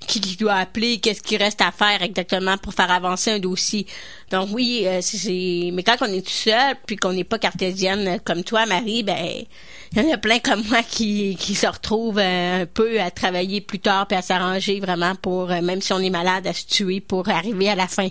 [0.07, 3.87] qui doit appeler, qu'est-ce qui reste à faire exactement pour faire avancer un dossier.
[4.31, 8.19] Donc oui, euh, c'est mais quand on est tout seul, puis qu'on n'est pas cartésienne
[8.25, 9.45] comme toi, Marie, ben
[9.93, 13.11] il y en a plein comme moi qui, qui se retrouvent euh, un peu à
[13.11, 16.67] travailler plus tard puis à s'arranger vraiment pour même si on est malade à se
[16.67, 18.09] tuer pour arriver à la fin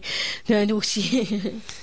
[0.48, 1.28] d'un dossier.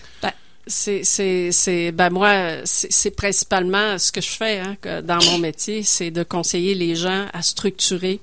[0.66, 5.82] c'est c'est c'est ben moi c'est principalement ce que je fais hein, dans mon métier
[5.82, 8.20] c'est de conseiller les gens à structurer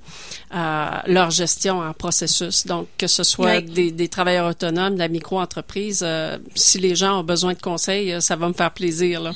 [0.54, 3.64] euh, leur gestion en processus donc que ce soit oui.
[3.64, 8.22] des, des, travailleurs autonomes de la micro-entreprise euh, si les gens ont besoin de conseils
[8.22, 9.32] ça va me faire plaisir là.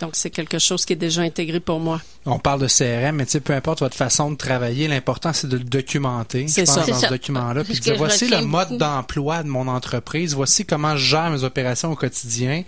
[0.00, 2.00] Donc, c'est quelque chose qui est déjà intégré pour moi.
[2.24, 5.48] On parle de CRM, mais tu sais, peu importe votre façon de travailler, l'important, c'est
[5.48, 6.46] de le documenter.
[6.48, 6.84] C'est ça.
[6.86, 7.64] Dans ce document-là.
[7.64, 10.34] Puis dire, voici le mode d'emploi de mon entreprise.
[10.34, 12.62] Voici comment je gère mes opérations au quotidien.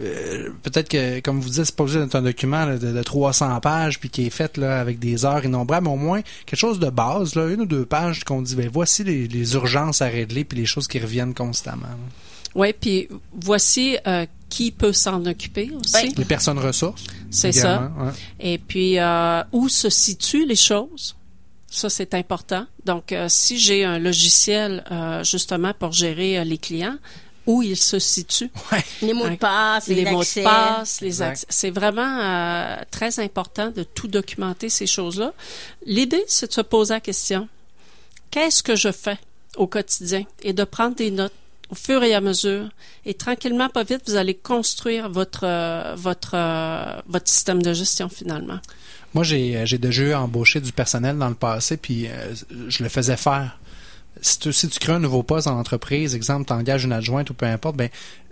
[0.00, 3.02] Euh, peut-être que, comme vous dites, c'est pas obligé d'être un document là, de, de,
[3.02, 6.58] 300 pages puis qui est fait là, avec des heures innombrables, mais au moins quelque
[6.58, 10.00] chose de base, là, une ou deux pages qu'on dit, ben, voici les, les, urgences
[10.00, 11.88] à régler puis les choses qui reviennent constamment.
[12.54, 16.12] Oui, puis voici euh, qui peut s'en occuper aussi.
[16.16, 17.04] Les personnes ressources.
[17.30, 17.92] C'est ça.
[17.98, 18.12] Ouais.
[18.40, 21.16] Et puis, euh, où se situent les choses?
[21.70, 22.66] Ça, c'est important.
[22.84, 26.96] Donc, euh, si j'ai un logiciel euh, justement pour gérer les clients,
[27.46, 28.50] où il se situe.
[28.70, 28.84] Ouais.
[29.02, 31.46] Les mots de passe, les, les mots de passe, les accès.
[31.48, 35.32] C'est vraiment très important de tout documenter ces choses-là.
[35.86, 37.48] L'idée, c'est de se poser la question,
[38.30, 39.18] qu'est-ce que je fais
[39.56, 40.24] au quotidien?
[40.42, 41.32] Et de prendre des notes
[41.70, 42.68] au fur et à mesure.
[43.06, 48.08] Et tranquillement, pas vite, vous allez construire votre euh, votre euh, votre système de gestion
[48.08, 48.58] finalement.
[49.14, 52.34] Moi, j'ai j'ai déjà embauché du personnel dans le passé, puis euh,
[52.68, 53.58] je le faisais faire.
[54.22, 57.30] Si tu, si tu crées un nouveau poste en entreprise, exemple, tu engages une adjointe
[57.30, 57.88] ou peu importe, ben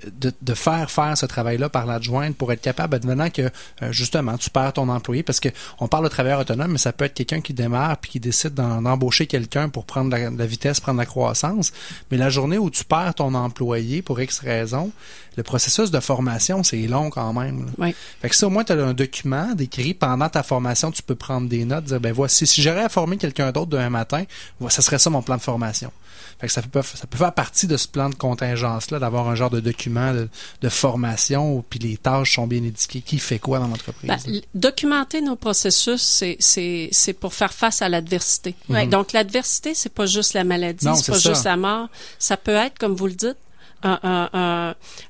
[0.07, 4.37] de, de faire faire ce travail-là par l'adjointe pour être capable, advenant que euh, justement
[4.37, 5.49] tu perds ton employé, parce que
[5.81, 8.55] on parle de travailleur autonome, mais ça peut être quelqu'un qui démarre puis qui décide
[8.55, 11.73] d'embaucher quelqu'un pour prendre la, la, vitesse, prendre la croissance.
[12.11, 14.93] Mais la journée où tu perds ton employé pour X raison,
[15.37, 17.67] le processus de formation, c'est long quand même.
[17.67, 17.73] Là.
[17.79, 17.95] Oui.
[18.21, 21.15] Fait que ça, au moins, tu as un document décrit pendant ta formation, tu peux
[21.15, 24.25] prendre des notes, dire ben voici, si j'aurais à former quelqu'un d'autre demain matin,
[24.69, 25.68] ça serait ça mon plan de formation.
[25.73, 29.35] Fait que ça peut, ça peut faire partie de ce plan de contingence-là, d'avoir un
[29.35, 30.29] genre de document de,
[30.61, 34.09] de formation, puis les tâches sont bien indiquées, qui fait quoi dans l'entreprise?
[34.09, 38.55] Ben, documenter nos processus, c'est pour faire face à l'adversité.
[38.69, 38.87] Ouais.
[38.87, 41.31] Donc, l'adversité, c'est pas juste la maladie, c'est pas ça.
[41.31, 41.89] juste la mort.
[42.21, 43.39] Ça peut être, comme vous le dites,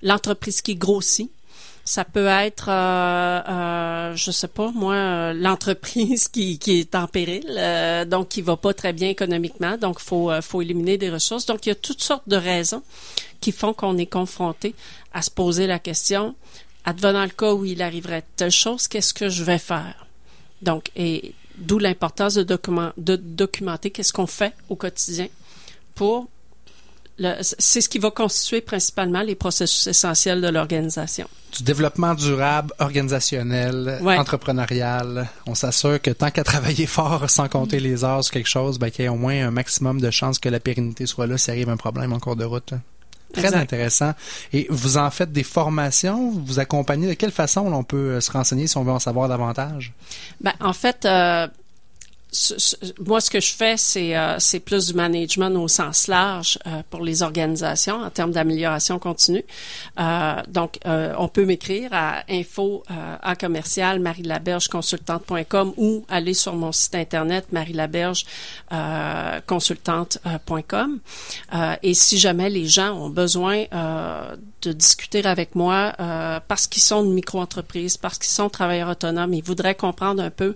[0.03, 1.31] l'entreprise qui grossit,
[1.88, 7.46] ça peut être, euh, euh, je sais pas moi, l'entreprise qui, qui est en péril,
[7.48, 11.46] euh, donc qui va pas très bien économiquement, donc faut faut éliminer des ressources.
[11.46, 12.83] Donc il y a toutes sortes de raisons
[13.40, 14.74] qui font qu'on est confronté
[15.14, 16.35] à se poser la question,
[16.85, 20.07] advenant le cas où il arriverait telle chose, qu'est-ce que je vais faire?
[20.61, 25.29] Donc et d'où l'importance de, document, de documenter qu'est-ce qu'on fait au quotidien
[25.94, 26.29] pour
[27.42, 31.28] c'est ce qui va constituer principalement les processus essentiels de l'organisation.
[31.57, 34.16] Du développement durable, organisationnel, ouais.
[34.16, 35.28] entrepreneurial.
[35.46, 38.90] On s'assure que tant qu'à travailler fort sans compter les heures sur quelque chose, ben,
[38.90, 41.52] qu'il y ait au moins un maximum de chances que la pérennité soit là s'il
[41.52, 42.70] arrive un problème en cours de route.
[42.70, 42.78] Là.
[43.33, 43.61] Très Exact.
[43.61, 44.12] intéressant.
[44.52, 47.09] Et vous en faites des formations, vous vous accompagnez?
[47.09, 49.92] De quelle façon on peut euh, se renseigner si on veut en savoir davantage?
[50.40, 51.46] Ben, en fait, euh,
[53.06, 57.02] moi, ce que je fais, c'est euh, plus du management au sens large euh, pour
[57.02, 59.44] les organisations en termes d'amélioration continue.
[59.98, 64.02] Euh, donc, euh, on peut m'écrire à info euh, à commercial
[65.76, 68.26] ou aller sur mon site internet marielaberge
[68.72, 70.98] euh, consultante.com.
[71.82, 73.64] Et si jamais les gens ont besoin
[74.62, 75.92] de discuter avec moi
[76.48, 80.54] parce qu'ils sont une micro-entreprise, parce qu'ils sont travailleurs autonomes, ils voudraient comprendre un peu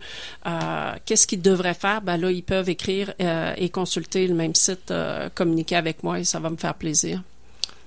[1.05, 4.91] qu'est-ce qu'ils devraient faire, ben là, ils peuvent écrire euh, et consulter le même site,
[4.91, 7.23] euh, communiquer avec moi et ça va me faire plaisir.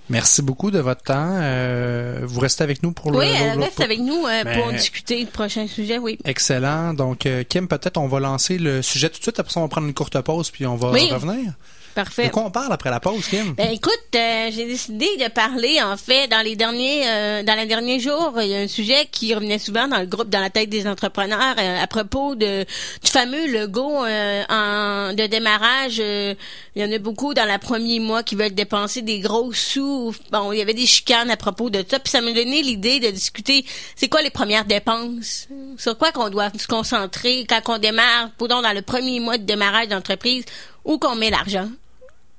[0.09, 1.31] Merci beaucoup de votre temps.
[1.41, 5.19] Euh, vous restez avec nous pour le Oui, elle reste avec nous euh, pour discuter
[5.23, 6.19] du prochain sujet, oui.
[6.25, 6.93] Excellent.
[6.93, 9.39] Donc, euh, Kim, peut-être on va lancer le sujet tout de suite.
[9.39, 11.09] Après ça, on va prendre une courte pause puis on va Oui.
[11.11, 11.53] revenir.
[11.95, 12.27] Parfait.
[12.27, 13.53] De quoi on parle après la pause, Kim?
[13.53, 17.65] Ben écoute, euh, j'ai décidé de parler en fait dans les derniers euh, dans les
[17.65, 20.49] derniers jours, il y a un sujet qui revenait souvent dans le groupe dans la
[20.49, 22.65] tête des entrepreneurs euh, à propos de
[23.03, 26.01] du fameux logo euh, en de démarrage.
[26.01, 26.35] euh,
[26.75, 30.13] il y en a beaucoup dans le premier mois qui veulent dépenser des gros sous.
[30.31, 32.99] Bon, il y avait des chicanes à propos de ça, puis ça m'a donné l'idée
[32.99, 37.77] de discuter c'est quoi les premières dépenses, sur quoi qu'on doit se concentrer quand on
[37.77, 40.43] démarre, pendant dans le premier mois de démarrage d'entreprise,
[40.83, 41.69] où qu'on met l'argent?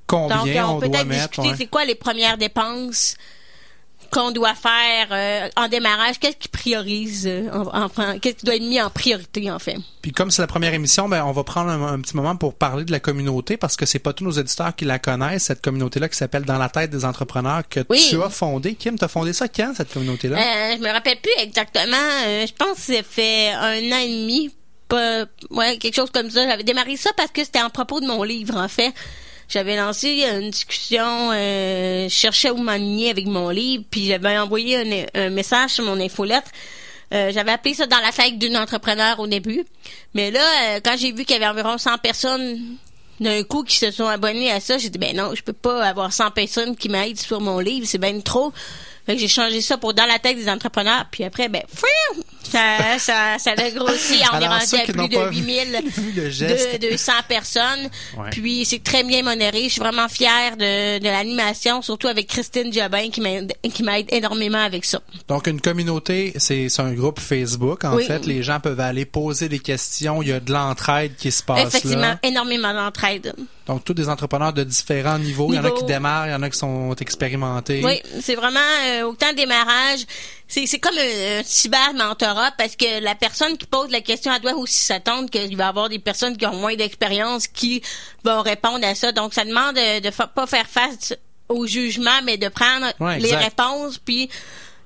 [0.08, 0.36] Donc, on,
[0.76, 1.28] on, peut doit peut-être mettre?
[1.28, 1.54] discuter ouais.
[1.58, 3.16] c'est quoi les premières dépenses
[4.12, 8.54] qu'on doit faire euh, en démarrage, qu'est-ce qui priorise, euh, en, en- qu'est-ce qui doit
[8.54, 9.76] être mis en priorité en fait?
[10.00, 12.54] Puis comme c'est la première émission, ben on va prendre un, un petit moment pour
[12.54, 15.60] parler de la communauté parce que c'est pas tous nos éditeurs qui la connaissent, cette
[15.60, 18.06] communauté-là qui s'appelle Dans la tête des entrepreneurs que Oui.
[18.08, 18.76] tu as fondée.
[18.76, 20.36] Kim, t'as fondé ça quand, cette communauté-là?
[20.38, 24.08] Euh, je me rappelle plus exactement, euh, je pense que ça fait un an et
[24.08, 24.54] demi,
[24.86, 26.46] pas, ouais, quelque chose comme ça.
[26.48, 28.94] J'avais démarré ça parce que c'était en propos de mon livre en fait.
[29.48, 34.76] J'avais lancé une discussion, euh, je cherchais où m'aligner avec mon livre, puis j'avais envoyé
[34.76, 36.50] un, un message sur mon infolettre.
[37.14, 39.64] Euh, j'avais appelé ça dans la tête d'une entrepreneur au début.
[40.14, 42.58] Mais là, euh, quand j'ai vu qu'il y avait environ 100 personnes
[43.20, 45.84] d'un coup qui se sont abonnées à ça, j'ai dit ben non, je peux pas
[45.84, 48.52] avoir 100 personnes qui m'aident sur mon livre, c'est ben trop.
[49.06, 51.62] Fait que j'ai changé ça pour dans la tête des entrepreneurs, puis après ben
[52.42, 56.30] ça ça ça a grossi, on est rendu à plus de pas 8000 vu le
[56.30, 56.80] geste.
[56.80, 57.88] de 200 personnes.
[58.16, 58.30] Ouais.
[58.30, 59.64] Puis c'est très bien modéré.
[59.64, 64.84] Je suis vraiment fière de, de l'animation, surtout avec Christine Jobin qui m'aide énormément avec
[64.84, 65.00] ça.
[65.28, 67.84] Donc une communauté, c'est c'est un groupe Facebook.
[67.84, 68.04] En Oui.
[68.04, 70.22] fait, les gens peuvent aller poser des questions.
[70.22, 72.18] Il y a de l'entraide qui se passe Effectivement, là.
[72.22, 73.34] énormément d'entraide.
[73.66, 75.48] Donc tous des entrepreneurs de différents niveaux.
[75.50, 77.82] Il y en a qui démarrent, il y en a qui sont expérimentés.
[77.84, 80.06] Oui, c'est vraiment euh, autant démarrage.
[80.46, 84.32] C'est c'est comme un, un cyber mentorat parce que la personne qui pose la question,
[84.32, 87.82] elle doit aussi s'attendre qu'il va y avoir des personnes qui ont moins d'expérience qui
[88.24, 89.10] vont répondre à ça.
[89.10, 91.14] Donc ça demande de, de fa- pas faire face
[91.48, 94.30] au jugement, mais de prendre Ouais, les réponses puis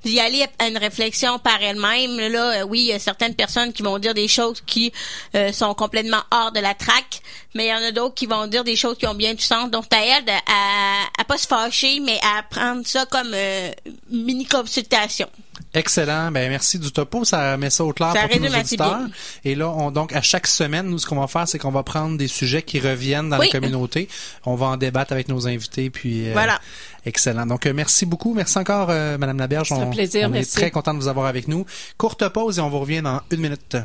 [0.05, 2.19] d'y aller à une réflexion par elle-même.
[2.33, 4.93] Là, euh, oui, il y a certaines personnes qui vont dire des choses qui
[5.35, 7.21] euh, sont complètement hors de la traque,
[7.55, 9.43] mais il y en a d'autres qui vont dire des choses qui ont bien du
[9.43, 9.71] sens.
[9.71, 13.71] Donc, t'as elle de- à, à pas se fâcher, mais à prendre ça comme euh,
[14.11, 15.29] mini consultation.
[15.75, 16.31] Excellent.
[16.31, 17.25] Ben merci du topo.
[17.25, 19.01] Ça met ça au clair Ça pour tous nos auditeurs.
[19.45, 21.83] Et là, on, donc à chaque semaine, nous, ce qu'on va faire, c'est qu'on va
[21.83, 23.49] prendre des sujets qui reviennent dans Oui.
[23.53, 24.09] la communauté.
[24.47, 25.91] On va en débattre avec nos invités.
[25.91, 26.59] Puis euh, Voilà.
[27.07, 27.47] Excellent.
[27.47, 28.35] Donc euh, merci beaucoup.
[28.35, 29.69] Merci encore, euh, Madame Laberge.
[29.69, 30.57] C'est un plaisir, On merci.
[30.57, 31.65] est très content de vous avoir avec nous.
[31.99, 33.77] Courte pause et on vous revient dans une minute.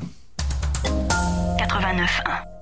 [1.57, 2.54] 89.1.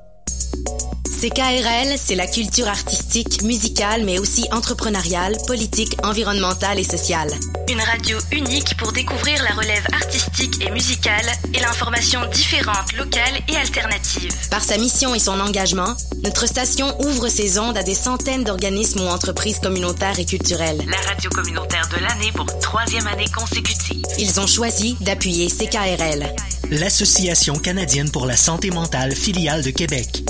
[1.23, 7.29] CKRL, c'est la culture artistique, musicale, mais aussi entrepreneuriale, politique, environnementale et sociale.
[7.69, 13.55] Une radio unique pour découvrir la relève artistique et musicale et l'information différente, locale et
[13.55, 14.33] alternative.
[14.51, 18.99] Par sa mission et son engagement, notre station ouvre ses ondes à des centaines d'organismes
[18.99, 20.83] ou entreprises communautaires et culturelles.
[20.89, 24.03] La radio communautaire de l'année pour troisième année consécutive.
[24.19, 26.35] Ils ont choisi d'appuyer CKRL.
[26.69, 30.23] l'Association canadienne pour la santé mentale filiale de Québec,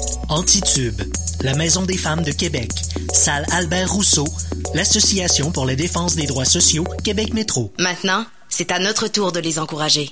[1.42, 2.72] La Maison des femmes de Québec,
[3.14, 4.26] Salle Albert Rousseau,
[4.74, 7.72] l'Association pour la défense des droits sociaux Québec Métro.
[7.80, 10.12] Maintenant, c'est à notre tour de les encourager.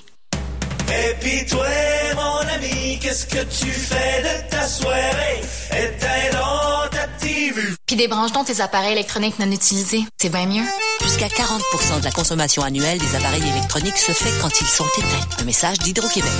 [0.88, 1.66] Et puis toi,
[2.14, 5.40] mon ami, qu'est-ce que tu fais de ta soirée?
[5.70, 7.62] Éteins donc ta TV.
[7.86, 10.04] Puis débranche donc tes appareils électroniques non utilisés.
[10.20, 10.64] C'est bien mieux.
[11.02, 15.26] Jusqu'à 40% de la consommation annuelle des appareils électroniques se fait quand ils sont éteints.
[15.40, 16.30] Un message d'Hydro-Québec.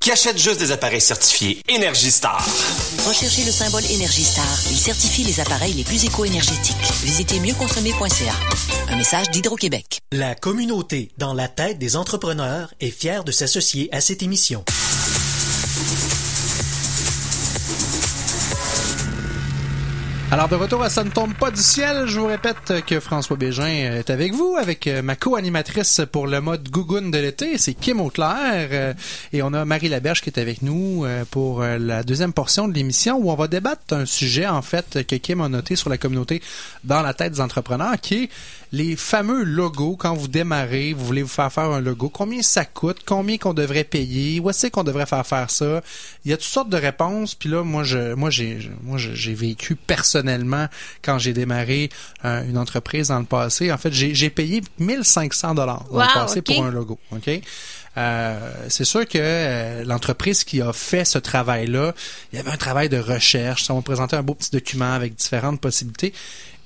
[0.00, 2.44] Qui achète juste des appareils certifiés Energy Star.
[3.06, 4.58] Recherchez le symbole Energy Star.
[4.70, 6.76] Il certifie les appareils les plus éco-énergétiques.
[7.02, 8.34] Visitez mieuxconsommer.ca.
[8.88, 10.00] Un message d'Hydro-Québec.
[10.12, 14.64] La communauté dans la tête des entrepreneurs est fière de s'associer à cette émission.
[20.32, 23.36] Alors, de retour à Ça ne tombe pas du ciel, je vous répète que François
[23.36, 27.74] Bégin est avec vous, avec euh, ma co-animatrice pour le mode Gougoune de l'été, c'est
[27.74, 28.94] Kim Auclair, euh,
[29.34, 32.72] et on a Marie Laberge qui est avec nous euh, pour la deuxième portion de
[32.72, 35.98] l'émission où on va débattre d'un sujet, en fait, que Kim a noté sur la
[35.98, 36.40] communauté
[36.82, 38.30] dans la tête des entrepreneurs, qui est
[38.72, 42.64] les fameux logos, quand vous démarrez, vous voulez vous faire faire un logo, combien ça
[42.64, 45.82] coûte, combien qu'on devrait payer, où est-ce qu'on devrait faire faire ça?
[46.24, 49.34] Il y a toutes sortes de réponses, puis là, moi, je, moi, j'ai, moi, j'ai
[49.34, 50.68] vécu personnellement
[51.02, 51.90] quand j'ai démarré
[52.24, 53.70] euh, une entreprise dans le passé.
[53.70, 56.98] En fait, j'ai, payé 1500 dollars dans le passé pour un logo.
[57.10, 57.28] Ok?
[57.98, 61.94] Euh, c'est sûr que euh, l'entreprise qui a fait ce travail-là,
[62.32, 63.64] il y avait un travail de recherche.
[63.64, 66.14] Ça m'a présenté un beau petit document avec différentes possibilités.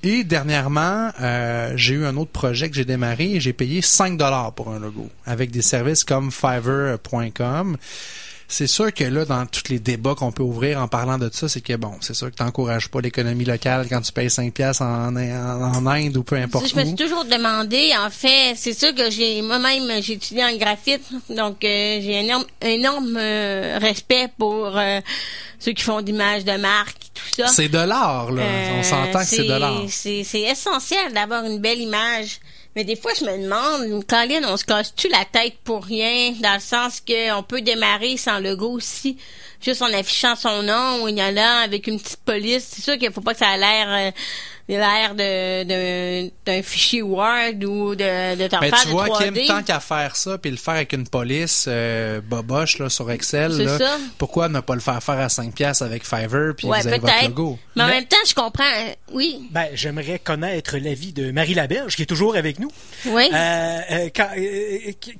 [0.08, 4.16] Et dernièrement, euh, j'ai eu un autre projet que j'ai démarré et j'ai payé 5
[4.16, 7.76] dollars pour un logo avec des services comme Fiverr.com
[8.48, 11.48] c'est sûr que là, dans tous les débats qu'on peut ouvrir en parlant de ça,
[11.48, 14.80] c'est que bon, c'est sûr que t'encourages pas l'économie locale quand tu payes 5 pièces
[14.80, 18.94] en, en, Inde ou peu importe Je me suis toujours demandé, en fait, c'est sûr
[18.94, 24.28] que j'ai moi-même j'ai étudié en graphite, donc euh, j'ai un énorme, énorme euh, respect
[24.38, 25.00] pour euh,
[25.58, 27.48] ceux qui font d'images de marque, tout ça.
[27.48, 28.42] C'est de l'art, là.
[28.78, 29.82] On s'entend que c'est de l'art.
[29.88, 32.40] C'est essentiel d'avoir une belle image.
[32.76, 36.52] Mais des fois, je me demande, Colin, on se casse-tu la tête pour rien, dans
[36.52, 39.16] le sens qu'on peut démarrer sans logo aussi,
[39.62, 42.68] juste en affichant son nom ou il y en a avec une petite police.
[42.70, 43.86] C'est sûr qu'il faut pas que ça a l'air...
[43.88, 44.10] Euh,
[44.68, 49.62] l'air de, d'un fichier Word ou de, de t'en Mais faire tu vois, Kim, tant
[49.62, 53.78] qu'à faire ça, puis le faire avec une police euh, boboche là, sur Excel, là,
[54.18, 56.98] pourquoi ne pas le faire faire à 5 pièces avec Fiverr, puis ouais, vous avez
[56.98, 57.58] votre logo?
[57.76, 59.48] Mais, en même temps, je comprends, euh, oui.
[59.52, 62.70] Ben, j'aimerais connaître l'avis de Marie Laberge, qui est toujours avec nous.
[63.06, 63.28] Oui.
[63.32, 64.08] Euh, euh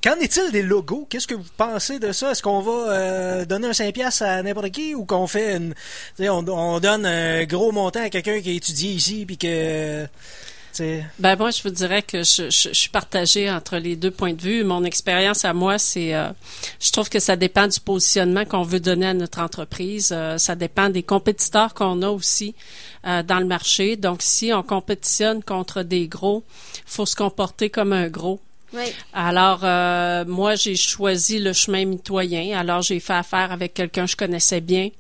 [0.03, 1.07] qu'en est-il des logos?
[1.09, 2.33] Qu'est-ce que vous pensez de ça?
[2.33, 5.75] Est-ce qu'on va donner un 5 pièces à n'importe qui ou qu'on fait une...
[6.19, 10.09] On, on donne un gros montant à quelqu'un qui a étudié ici, puis que
[11.19, 14.43] ben moi, je vous dirais que je, je, suis partagée entre les deux points de
[14.43, 14.63] vue.
[14.63, 16.29] Mon expérience à moi, c'est, euh,
[16.81, 20.13] je trouve que ça dépend du positionnement qu'on veut donner à notre entreprise.
[20.15, 22.55] Euh, ça dépend des compétiteurs qu'on a aussi
[23.07, 23.97] euh, dans le marché.
[23.97, 26.45] Donc, si on compétitionne contre des gros,
[26.85, 28.41] faut se comporter comme un gros.
[28.75, 28.85] Oui.
[29.15, 29.61] Alors,
[30.27, 32.59] moi, j'ai choisi le chemin mitoyen.
[32.59, 34.91] Alors, j'ai fait affaire avec quelqu'un que je connaissais bien.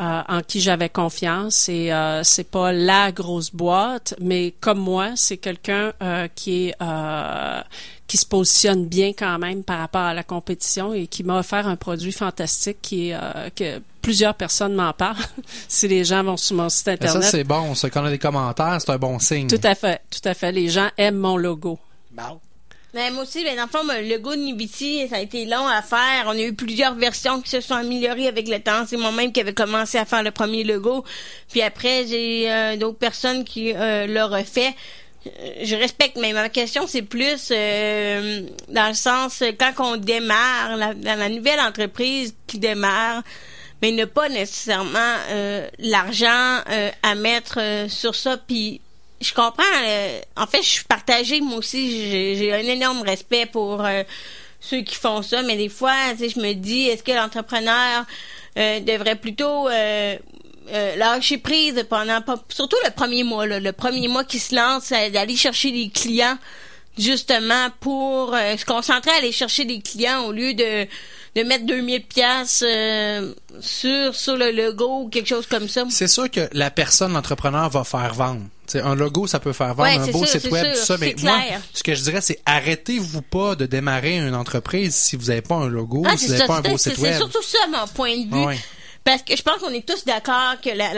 [0.00, 5.10] Euh, en qui j'avais confiance et euh, c'est pas la grosse boîte, mais comme moi,
[5.14, 7.60] c'est quelqu'un euh, qui est euh,
[8.06, 11.66] qui se positionne bien quand même par rapport à la compétition et qui m'a offert
[11.66, 15.16] un produit fantastique qui est que plusieurs personnes m'en parlent.
[15.68, 17.74] si les gens vont sur mon site internet, ça c'est bon.
[17.74, 19.48] Ça, quand on a des commentaires, c'est un bon signe.
[19.48, 20.50] Tout à fait, tout à fait.
[20.50, 21.78] Les gens aiment mon logo.
[22.92, 25.66] Mais moi aussi, ben, dans le fond, le logo de Nubiti, ça a été long
[25.66, 26.24] à faire.
[26.26, 28.84] On a eu plusieurs versions qui se sont améliorées avec le temps.
[28.86, 31.04] C'est moi-même qui avait commencé à faire le premier logo.
[31.50, 34.74] Puis après, j'ai euh, d'autres personnes qui euh, l'ont refait.
[35.26, 35.30] Euh,
[35.62, 40.94] je respecte, mais ma question, c'est plus euh, dans le sens, quand on démarre, la,
[40.94, 43.22] dans la nouvelle entreprise qui démarre,
[43.82, 45.14] mais ne pas nécessairement
[45.78, 46.60] l'argent
[47.02, 48.82] à mettre sur ça, puis
[49.20, 49.62] je comprends.
[49.84, 51.40] Euh, en fait, je suis partagée.
[51.40, 54.02] Moi aussi, j'ai un énorme respect pour euh,
[54.60, 55.42] ceux qui font ça.
[55.42, 58.04] Mais des fois, je me dis, est-ce que l'entrepreneur
[58.58, 59.68] euh, devrait plutôt
[60.96, 65.72] lâcher prise pendant, surtout le premier mois, le premier mois qui se lance, d'aller chercher
[65.72, 66.38] des clients
[66.96, 70.86] justement pour se concentrer à aller chercher des clients au lieu de
[71.36, 72.64] de mettre 2000 pièces
[73.60, 75.84] sur sur le logo ou quelque chose comme ça.
[75.88, 78.42] C'est sûr que la personne l'entrepreneur va faire vendre
[78.78, 80.96] un logo, ça peut faire vendre, un beau site web, tout ça.
[80.98, 81.40] Mais moi,
[81.74, 85.56] ce que je dirais, c'est arrêtez-vous pas de démarrer une entreprise si vous n'avez pas
[85.56, 87.12] un logo, ah, si vous n'avez pas un beau site web.
[87.12, 88.58] C'est surtout ça mon point de vue.
[89.04, 90.90] Parce que je pense qu'on est tous d'accord que la,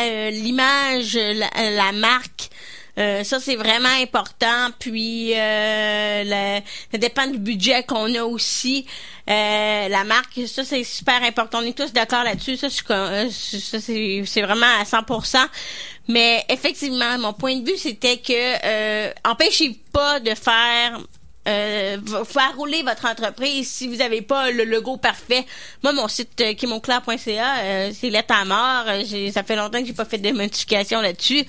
[0.00, 2.50] euh, l'image, la, marque,
[2.98, 4.68] euh, ça c'est vraiment important.
[4.78, 6.60] Puis euh,
[6.92, 8.86] ça dépend du budget qu'on a aussi.
[9.28, 11.58] Euh, la marque, ça c'est super important.
[11.60, 12.56] On est tous d'accord là-dessus.
[12.56, 15.38] Ça, ça c'est vraiment à 100%.
[16.08, 21.00] Mais effectivement, mon point de vue, c'était que euh, empêchez pas de faire
[21.46, 25.44] euh, faire rouler votre entreprise si vous n'avez pas le logo parfait.
[25.82, 28.84] Moi, mon site euh, kimonclair.ca, euh, c'est lettre à mort.
[28.88, 31.44] Euh, ça fait longtemps que j'ai pas fait de modification là-dessus.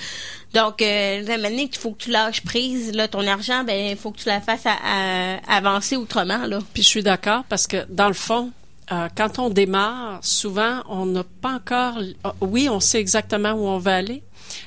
[0.53, 4.11] Donc, euh, la qu'il faut que tu lâches prise, là, ton argent, ben, il faut
[4.11, 6.59] que tu la fasses à, avancer autrement, là.
[6.73, 8.51] Puis je suis d'accord parce que dans le fond,
[8.91, 11.99] euh, quand on démarre, souvent, on n'a pas encore.
[12.41, 14.23] Oui, on sait exactement où on va aller,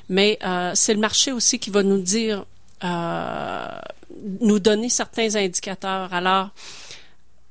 [0.08, 2.44] mais euh, c'est le marché aussi qui va nous dire,
[2.82, 3.78] euh,
[4.40, 6.12] nous donner certains indicateurs.
[6.12, 6.50] Alors,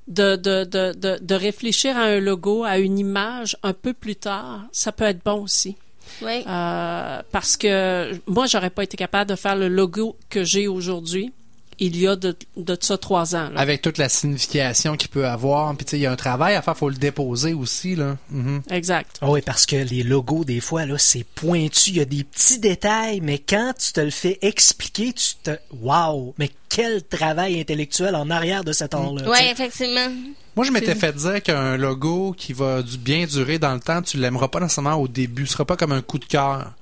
[0.07, 4.65] de, de, de, de, réfléchir à un logo, à une image un peu plus tard,
[4.71, 5.75] ça peut être bon aussi.
[6.21, 6.43] Oui.
[6.47, 11.33] Euh, parce que moi, j'aurais pas été capable de faire le logo que j'ai aujourd'hui
[11.79, 13.49] il y a de, de ça trois ans.
[13.49, 13.59] là.
[13.59, 15.75] Avec toute la signification qu'il peut avoir.
[15.75, 18.17] Puis, tu sais, il y a un travail à faire, faut le déposer aussi, là.
[18.29, 18.63] Mhm.
[18.69, 19.17] Exact.
[19.21, 21.89] Ah oui, parce que les logos, des fois, là, c'est pointu.
[21.91, 25.51] Il y a des petits détails, mais quand tu te le fais expliquer, tu te.
[25.81, 26.33] Waouh!
[26.37, 29.23] Mais quel travail intellectuel en arrière de cet art-là.
[29.29, 30.09] Oui, effectivement.
[30.55, 34.01] Moi, je m'étais fait dire qu'un logo qui va du bien durer dans le temps,
[34.01, 35.45] tu l'aimeras pas nécessairement au début.
[35.45, 36.73] Ce sera pas comme un coup de cœur.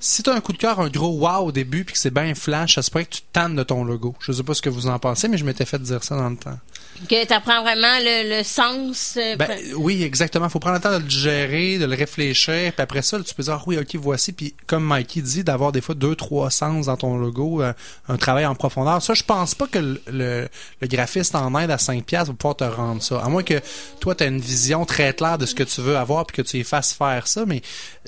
[0.00, 2.12] Si tu as un coup de cœur, un gros wow au début, puis que c'est
[2.14, 4.14] bien flash, ça se pourrait que tu tannes de ton logo.
[4.20, 6.28] Je sais pas ce que vous en pensez, mais je m'étais fait dire ça dans
[6.30, 6.58] le temps.
[7.08, 9.14] Que tu apprends vraiment le, le sens.
[9.16, 10.48] euh, Ben, oui, exactement.
[10.48, 13.42] Faut prendre le temps de le gérer, de le réfléchir, puis après ça, tu peux
[13.44, 14.32] dire, ah oui, ok, voici.
[14.32, 17.72] Puis comme Mikey dit, d'avoir des fois deux, trois sens dans ton logo, euh,
[18.08, 19.00] un travail en profondeur.
[19.02, 20.48] Ça, je pense pas que le, le,
[20.80, 23.20] le graphiste en aide à 5 piastres va pouvoir te rendre ça.
[23.20, 23.60] À moins que
[24.00, 26.42] toi, tu as une vision très claire de ce que tu veux avoir, puis que
[26.42, 27.44] tu les fasses faire ça.
[27.46, 27.62] Mais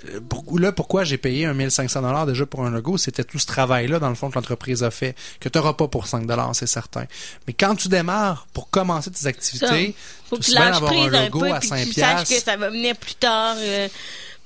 [0.08, 3.38] euh, pour- là, pourquoi j'ai payé un 1500 dollars déjà pour un logo, c'était tout
[3.38, 6.26] ce travail-là, dans le fond, que l'entreprise a fait, que tu n'auras pas pour 5
[6.26, 7.04] dollars, c'est certain.
[7.46, 9.94] Mais quand tu démarres pour commencer tes Ça, activités,
[10.28, 10.56] faut que tout tu
[10.86, 13.14] prise un logo peu, à puis 5 que tu saches que ça va venir plus
[13.14, 13.54] tard.
[13.58, 13.88] euh.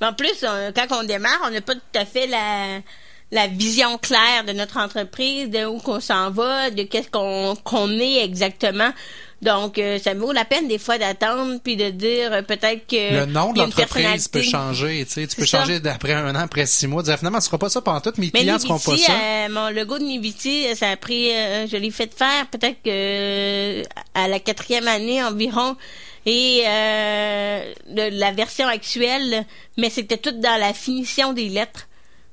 [0.01, 2.81] En plus, on- quand on démarre, on n'a pas tout à fait la,
[3.31, 7.89] la vision claire de notre entreprise, de où qu'on s'en va, de qu'est-ce qu'on qu'on
[7.91, 8.93] est exactement.
[9.45, 13.15] Donc, euh, ça vaut la peine des fois d'attendre puis de dire euh, peut-être que
[13.21, 15.61] Le nom de l'entreprise peut changer, tu sais, tu peux ça.
[15.61, 18.13] changer d'après un an, après six mois, dire finalement, ce sera pas ça pendant tout,
[18.19, 19.13] mes Mais clients seront pas ça.
[19.13, 22.83] euh, mon logo de Nibiti, euh, ça a pris, euh, je l'ai fait faire peut-être
[22.83, 23.83] que euh,
[24.15, 25.77] à la quatrième année environ.
[26.27, 29.45] Et euh, la version actuelle,
[29.77, 31.87] mais c'était tout dans la finition des lettres.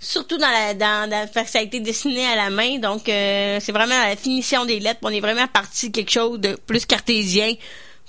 [0.04, 4.00] Surtout dans la dans, ça a été dessiné à la main, donc euh, c'est vraiment
[4.00, 5.00] la finition des lettres.
[5.04, 7.54] On est vraiment parti de quelque chose de plus cartésien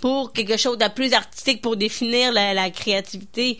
[0.00, 3.58] pour quelque chose de plus artistique pour définir la, la créativité,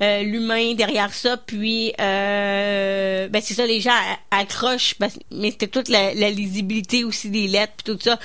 [0.00, 1.36] euh, l'humain derrière ça.
[1.36, 3.90] Puis euh, ben c'est ça, les gens
[4.30, 4.94] accrochent,
[5.32, 8.16] mais c'était toute la, la lisibilité aussi des lettres puis tout ça.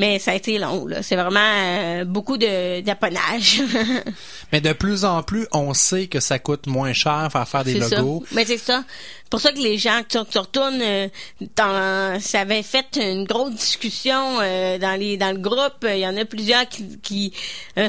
[0.00, 1.02] Mais ça a été long, là.
[1.02, 3.60] C'est vraiment euh, beaucoup de d'apponnage.
[4.52, 7.74] Mais de plus en plus, on sait que ça coûte moins cher faire faire des
[7.74, 8.24] logos.
[8.26, 8.34] ça.
[8.34, 8.82] Mais c'est ça.
[8.88, 11.08] C'est pour ça que les gens, tu retournes euh,
[11.54, 15.84] dans, ça avait fait une grosse discussion euh, dans les dans le groupe.
[15.86, 17.32] Il y en a plusieurs qui, qui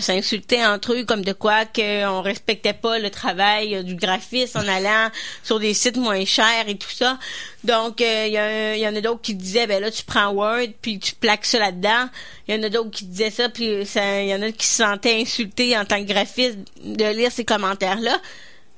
[0.02, 5.10] s'insultaient entre eux comme de quoi qu'on respectait pas le travail du graphiste en allant
[5.44, 7.18] sur des sites moins chers et tout ça.
[7.64, 11.00] Donc il y, y en a d'autres qui disaient ben là tu prends Word puis
[11.00, 12.01] tu plaques ça là-dedans.
[12.48, 14.84] Il y en a d'autres qui disaient ça puis il y en a qui se
[14.84, 18.20] sentaient insultés en tant que graphiste de lire ces commentaires là.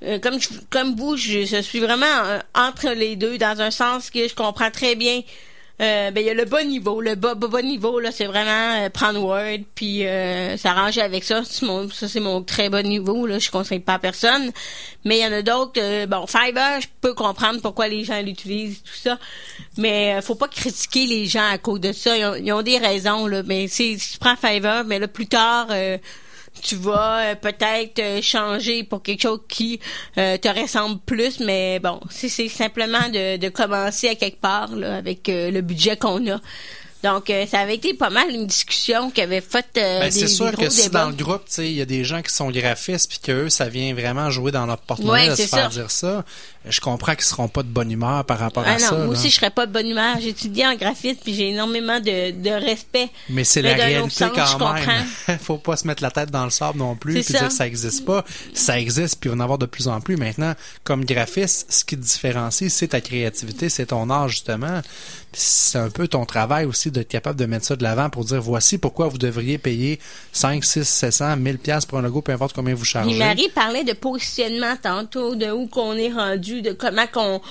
[0.04, 0.38] Euh, comme
[0.70, 4.36] comme vous, je, je suis vraiment euh, entre les deux dans un sens que je
[4.36, 5.22] comprends très bien.
[5.82, 8.28] Euh, ben il y a le bas niveau, le bas bas, bas niveau là, c'est
[8.28, 11.42] vraiment euh, prendre Word puis euh, s'arranger avec ça.
[11.44, 14.52] C'est mon, ça c'est mon très bas niveau là, je conseille pas à personne.
[15.04, 15.82] Mais il y en a d'autres.
[15.82, 19.18] euh, bon, Fiverr, je peux comprendre pourquoi les gens l'utilisent tout ça,
[19.78, 22.16] mais euh, faut pas critiquer les gens à cause de ça.
[22.16, 25.08] Ils ont, ils ont des raisons là, mais c'est si tu prends Fiverr, mais là
[25.08, 25.70] plus tard.
[26.62, 29.80] Tu vas euh, peut-être euh, changer pour quelque chose qui
[30.18, 34.96] euh, te ressemble plus, mais bon, c'est simplement de, de commencer à quelque part là,
[34.98, 36.40] avec euh, le budget qu'on a.
[37.04, 40.30] Donc, euh, ça avait été pas mal une discussion qui avait fait euh, Ben, c'est
[40.30, 41.02] sûr gros que si débats.
[41.04, 43.68] dans le groupe, il y a des gens qui sont graphistes puis que eux, ça
[43.68, 46.24] vient vraiment jouer dans leur porte-monnaie Ouais, de se c'est faire dire ça,
[46.68, 48.96] je comprends qu'ils seront pas de bonne humeur par rapport Ah à non, ça.
[48.96, 49.10] moi là.
[49.12, 50.18] aussi, je serais pas de bonne humeur.
[50.22, 53.10] J'étudie en graphisme, puis j'ai énormément de, de respect.
[53.30, 55.38] Mais c'est la réalité sens, quand même.
[55.42, 57.40] Faut pas se mettre la tête dans le sable non plus puis ça.
[57.40, 58.24] dire que ça existe pas.
[58.54, 60.54] Ça existe puis il va y en avoir de plus en plus maintenant.
[60.84, 64.82] Comme graphiste, ce qui te différencie, c'est ta créativité, c'est ton art justement.
[65.36, 68.40] C'est un peu ton travail aussi d'être capable de mettre ça de l'avant pour dire
[68.40, 70.00] voici pourquoi vous devriez payer
[70.32, 73.18] 5, 6, 700, 1000 pièces pour un logo, peu importe combien vous chargez.
[73.18, 77.42] Marie parlait de positionnement tantôt, de où qu'on est rendu, de comment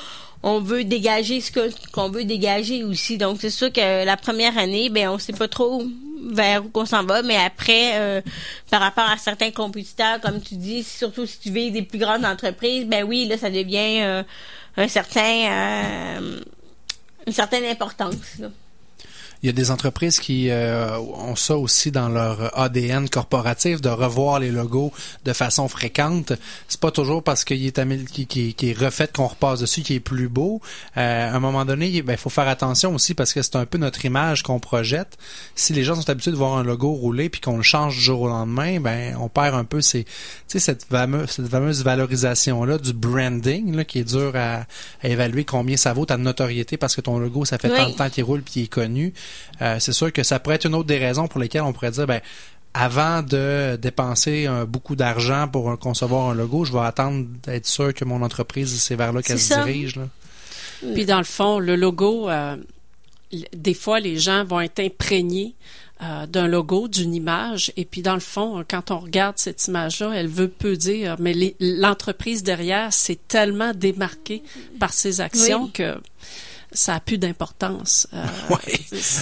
[0.42, 1.52] on veut dégager ce
[1.92, 3.16] qu'on veut dégager aussi.
[3.16, 5.84] Donc c'est sûr que la première année, ben on sait pas trop
[6.30, 8.20] vers où qu'on s'en va, mais après, euh,
[8.70, 12.24] par rapport à certains compétiteurs, comme tu dis, surtout si tu vis des plus grandes
[12.24, 14.22] entreprises, ben oui, là ça devient euh,
[14.78, 16.40] euh,
[17.26, 18.40] une certaine importance.
[19.42, 23.88] Il y a des entreprises qui euh, ont ça aussi dans leur ADN corporatif de
[23.88, 24.92] revoir les logos
[25.24, 26.32] de façon fréquente.
[26.68, 29.94] C'est pas toujours parce qu'il est qui, qui, qui est refait qu'on repasse dessus qui
[29.94, 30.60] est plus beau.
[30.96, 33.66] Euh, à un moment donné, il ben, faut faire attention aussi parce que c'est un
[33.66, 35.18] peu notre image qu'on projette.
[35.56, 38.02] Si les gens sont habitués de voir un logo rouler puis qu'on le change du
[38.02, 40.06] jour au lendemain, ben on perd un peu ces,
[40.46, 44.66] cette fameuse, cette fameuse valorisation là du branding là, qui est dur à,
[45.02, 47.76] à évaluer combien ça vaut ta notoriété parce que ton logo ça fait Oui.
[47.76, 49.12] tant de temps qu'il roule puis il est connu.
[49.60, 51.90] Euh, c'est sûr que ça pourrait être une autre des raisons pour lesquelles on pourrait
[51.90, 52.20] dire ben
[52.74, 57.66] avant de dépenser euh, beaucoup d'argent pour euh, concevoir un logo, je vais attendre d'être
[57.66, 59.62] sûr que mon entreprise, c'est vers là qu'elle se ça.
[59.64, 59.96] dirige.
[59.96, 60.08] Là.
[60.94, 62.56] Puis dans le fond, le logo, euh,
[63.54, 65.54] des fois, les gens vont être imprégnés
[66.02, 70.12] euh, d'un logo, d'une image, et puis dans le fond, quand on regarde cette image-là,
[70.14, 74.42] elle veut peu dire, mais les- l'entreprise derrière s'est tellement démarquée
[74.80, 75.70] par ses actions Oui.
[75.72, 75.94] que
[76.72, 78.06] ça a plus d'importance.
[78.14, 78.58] Euh, Ouais.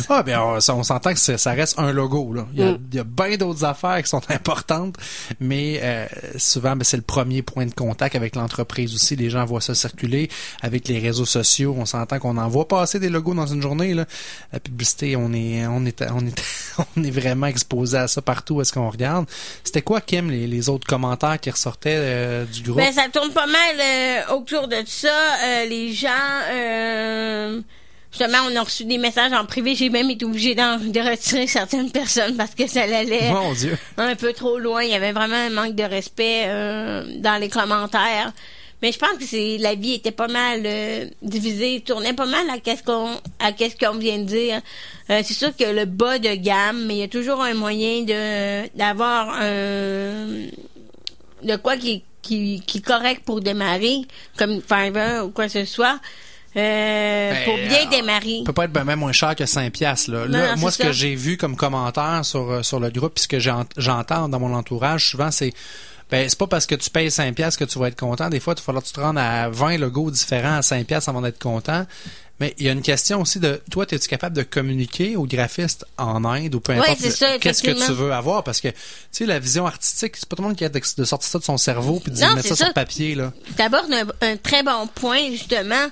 [0.09, 2.33] Ah, ben, on, s'entend que ça reste un logo.
[2.33, 2.47] Là.
[2.53, 2.79] Il y a, Mm.
[2.93, 4.97] il y a bien d'autres affaires qui sont importantes,
[5.39, 9.17] mais euh, souvent, ben, c'est le premier point de contact avec l'entreprise aussi.
[9.17, 10.29] Les gens voient ça circuler
[10.63, 11.75] avec les réseaux sociaux.
[11.79, 13.95] On s'entend qu'on en voit passer des logos dans une journée.
[13.95, 14.07] Là.
[14.53, 16.43] La publicité, on est, on est, on est,
[16.97, 19.27] on est vraiment exposé à ça partout où est-ce qu'on regarde.
[19.65, 22.77] C'était quoi, Kim, les, les autres commentaires qui ressortaient euh, du groupe?
[22.77, 25.09] Ben, ça tourne pas mal euh, autour de ça.
[25.45, 26.09] Euh, les gens,
[27.41, 27.61] euh,
[28.11, 29.75] justement, on a reçu des messages en privé.
[29.75, 33.77] J'ai même été obligée de retirer certaines personnes parce que ça allait Mon Dieu.
[33.97, 34.83] un peu trop loin.
[34.83, 38.33] Il y avait vraiment un manque de respect euh, dans les commentaires.
[38.83, 42.49] Mais je pense que c'est la vie était pas mal euh, divisée, tournait pas mal
[42.49, 44.63] à qu'est-ce qu'on à qu'est-ce qu'on vient de dire.
[45.11, 48.05] Euh, c'est sûr que le bas de gamme, mais il y a toujours un moyen
[48.05, 50.47] de d'avoir un
[51.43, 54.03] de quoi qui, qui, qui est correct pour démarrer,
[54.37, 55.99] comme Fiverr ou quoi que ce soit,
[56.57, 58.43] euh, Ben, pour bien euh, démarrer.
[58.45, 60.11] peut pas être ben même moins cher que 5 piastres.
[60.11, 60.27] Là.
[60.27, 63.15] Non, Là, non, moi, ce que j'ai vu comme commentaire sur, euh, sur le groupe,
[63.15, 65.53] puis ce que j'en- j'entends dans mon entourage, souvent, c'est
[66.11, 68.29] ben, c'est pas parce que tu payes 5 piastres que tu vas être content.
[68.29, 70.85] Des fois, il va falloir que tu te rendes à 20 logos différents à 5
[70.85, 71.87] piastres avant d'être content.
[72.41, 75.85] Mais il y a une question aussi de toi, es-tu capable de communiquer aux graphistes
[75.99, 76.99] en Inde ou peu importe
[77.39, 78.43] qu'est-ce que tu veux avoir?
[78.43, 78.75] Parce que, tu
[79.13, 81.39] sais, la vision artistique, c'est pas tout le monde qui a de, de sortir ça
[81.39, 82.65] de son cerveau puis de Non, mettre ça, ça.
[82.65, 83.33] sur papier, là.
[83.57, 85.87] T'abordes un, un très bon point, justement.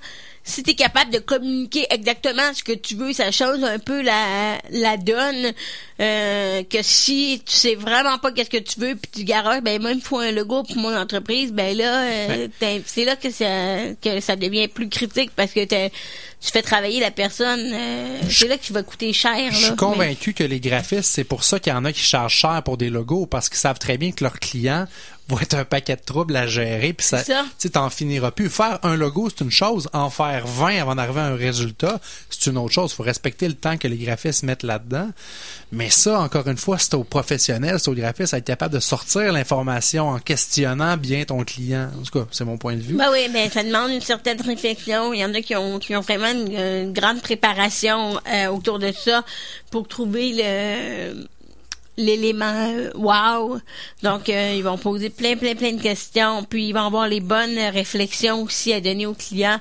[0.48, 4.58] Si t'es capable de communiquer exactement ce que tu veux, ça change un peu la,
[4.70, 5.52] la donne.
[6.00, 9.80] Euh, que si tu sais vraiment pas qu'est-ce que tu veux, puis tu garoches, ben
[9.82, 13.16] moi, il me faut un logo pour mon entreprise, ben là, euh, t'as- c'est là
[13.16, 15.90] que ça, que ça devient plus critique parce que tu
[16.40, 17.60] fais travailler la personne.
[17.74, 19.34] euh, c'est là qu'il va coûter cher.
[19.50, 22.32] Je suis convaincu que les graphistes, c'est pour ça qu'il y en a qui chargent
[22.36, 24.86] cher pour des logos parce qu'ils savent très bien que leurs clients
[25.28, 27.22] vont être un paquet de troubles à gérer puis ça,
[27.58, 28.48] tu t'en finiras plus.
[28.48, 29.88] Faire un logo, c'est une chose.
[29.92, 32.00] En faire 20 avant d'arriver à un résultat,
[32.30, 32.92] c'est une autre chose.
[32.92, 35.10] Faut respecter le temps que les graphistes mettent là-dedans.
[35.70, 38.80] Mais ça, encore une fois, c'est aux professionnels, c'est aux graphistes à être capable de
[38.80, 41.90] sortir l'information en questionnant bien ton client.
[41.98, 42.96] En tout cas, c'est mon point de vue.
[42.96, 45.12] Ben oui, ben ça demande une certaine réflexion.
[45.12, 48.78] Il y en a qui ont qui ont vraiment une, une grande préparation euh, autour
[48.78, 49.24] de ça
[49.70, 51.28] pour trouver le
[51.98, 53.58] l'élément euh, wow.
[54.02, 57.20] Donc euh, ils vont poser plein plein plein de questions, puis ils vont avoir les
[57.20, 59.60] bonnes réflexions aussi à donner aux clients.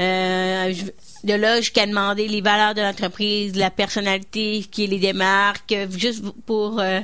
[0.00, 0.74] Euh,
[1.22, 6.24] de là jusqu'à demander les valeurs de l'entreprise, la personnalité, qui les démarque, euh, juste
[6.46, 7.00] pour euh,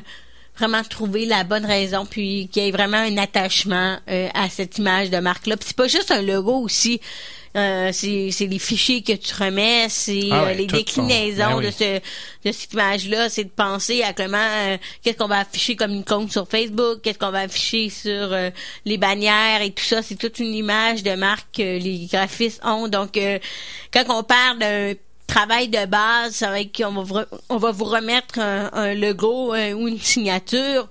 [0.58, 5.08] vraiment trouver la bonne raison puis qu'il y ait vraiment un attachement à cette image
[5.10, 5.56] de marque là.
[5.56, 7.00] Puis c'est pas juste un logo aussi.
[7.56, 11.66] Euh, c'est c'est les fichiers que tu remets, c'est Ah euh, les déclinaisons ben oui.
[11.66, 11.98] de ce
[12.44, 16.04] de cette image-là, c'est de penser à comment euh, qu'est-ce qu'on va afficher comme une
[16.04, 18.50] compte sur Facebook, qu'est-ce qu'on va afficher sur euh,
[18.84, 20.00] les bannières et tout ça.
[20.00, 22.86] C'est toute une image de marque que les graphistes ont.
[22.86, 23.40] Donc, euh,
[23.92, 24.92] quand on parle d'un
[25.26, 29.54] travail de base, vrai qu'on va, vous re- on va vous remettre un, un logo
[29.54, 30.88] euh, ou une signature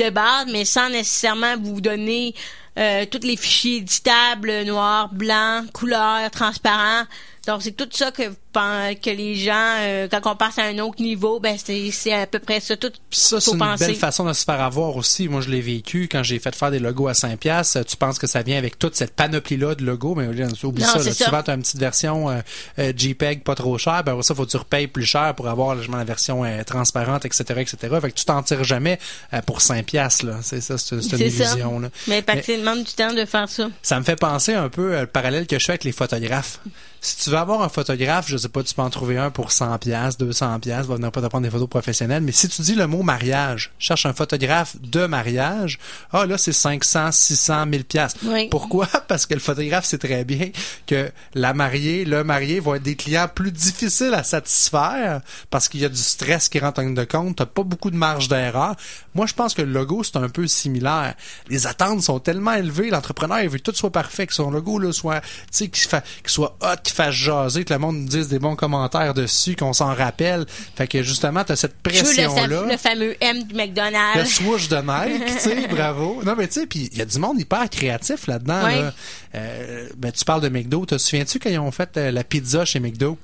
[0.00, 2.34] de base, mais sans nécessairement vous donner
[2.78, 7.04] euh, tous les fichiers éditables, noir, blanc, couleur, transparent.
[7.46, 10.78] Donc c'est tout ça que pen- que les gens, euh, quand on passe à un
[10.78, 12.76] autre niveau, ben c'est c'est à peu près ça.
[12.76, 13.86] Tout ça, c'est une penser.
[13.86, 15.28] belle façon de se faire avoir aussi.
[15.28, 17.84] Moi, je l'ai vécu quand j'ai fait faire des logos à 5 piastres.
[17.84, 20.98] Tu penses que ça vient avec toute cette panoplie-là de logos, mais oublie Non, ça.
[20.98, 21.12] c'est Là.
[21.14, 21.24] ça.
[21.26, 22.40] Souvent, tu as une petite version euh,
[22.78, 24.02] euh, JPEG pas trop chère.
[24.04, 27.44] Ben, ça, faut que tu repayes plus cher pour avoir justement, la version transparente, etc.,
[27.60, 27.76] etc.
[28.00, 28.98] Fait que tu t'en tires jamais
[29.46, 30.26] pour 5 piastres.
[30.26, 30.38] Là.
[30.42, 31.78] C'est ça, c'est, c'est une C'est illusion.
[31.78, 31.88] Là.
[32.08, 33.68] Mais parce que ça demande du temps de faire ça.
[33.82, 36.60] Ça me fait penser un peu le parallèle que je fais avec les photographes.
[37.02, 39.52] Si tu veux avoir un photographe, je sais pas, tu peux en trouver un pour
[39.52, 42.62] 100 pièces, 200 pièces, va venir pas te prendre des photos professionnelles, mais si tu
[42.62, 45.78] dis le mot mariage, cherche un photographe de mariage,
[46.12, 48.14] ah là c'est 500, 600, 1000 pièces.
[48.24, 48.48] Oui.
[48.50, 48.86] Pourquoi?
[49.08, 50.50] Parce que le photographe sait très bien
[50.86, 55.20] que la mariée, le marié vont être des clients plus difficiles à satisfaire
[55.50, 57.90] parce qu'il y a du stress qui rentre en ligne de compte, t'as pas beaucoup
[57.90, 58.76] de marge d'erreur.
[59.14, 61.14] Moi, je pense que le logo c'est un peu similaire.
[61.48, 64.78] Les attentes sont tellement élevées, l'entrepreneur il veut que tout soit parfait, que son logo
[64.78, 65.88] là soit, tu sais, qu'il
[66.26, 69.72] soit hot, qu'il fasse jaser, que le monde nous dise des bons commentaires dessus, qu'on
[69.72, 70.46] s'en rappelle.
[70.76, 72.62] Fait que justement, t'as cette Je veux pression le, là.
[72.72, 74.30] le fameux M du Le McDonald's.
[74.32, 76.22] swoosh de Nike, tu sais, bravo.
[76.24, 78.62] Non, mais tu sais, puis il y a du monde hyper créatif là-dedans.
[78.62, 78.92] Là.
[79.34, 80.86] Euh, ben, tu parles de McDo.
[80.86, 83.18] Te souviens-tu quand ils ont fait euh, la pizza chez McDo?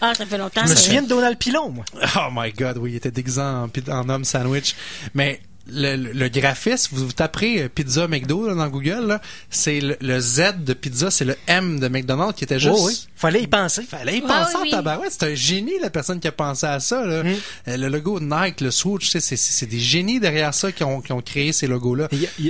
[0.00, 0.62] Ah, ça fait longtemps.
[0.64, 1.84] Je me souviens de Donald Pilon, moi.
[2.16, 4.74] Oh my god, oui, il était déguisé en, en homme sandwich.
[5.14, 5.40] Mais
[5.72, 9.80] le, le- le graphisme, vous, vous taperez euh, pizza McDo là, dans Google, là, c'est
[9.80, 12.74] le, le Z de pizza, c'est le M de McDonald's qui était juste.
[12.78, 13.06] Oh, oui.
[13.16, 13.82] Fallait y penser.
[13.82, 14.70] Fallait y penser oui.
[14.70, 15.12] tabarouette.
[15.18, 17.04] C'est un génie, la personne qui a pensé à ça.
[17.04, 17.22] Là.
[17.68, 20.84] Euh, Le logo Nike, le swoosh, tu sais, c'est c'est des génies derrière ça qui
[20.84, 22.08] ont, qui ont créé ces logos-là.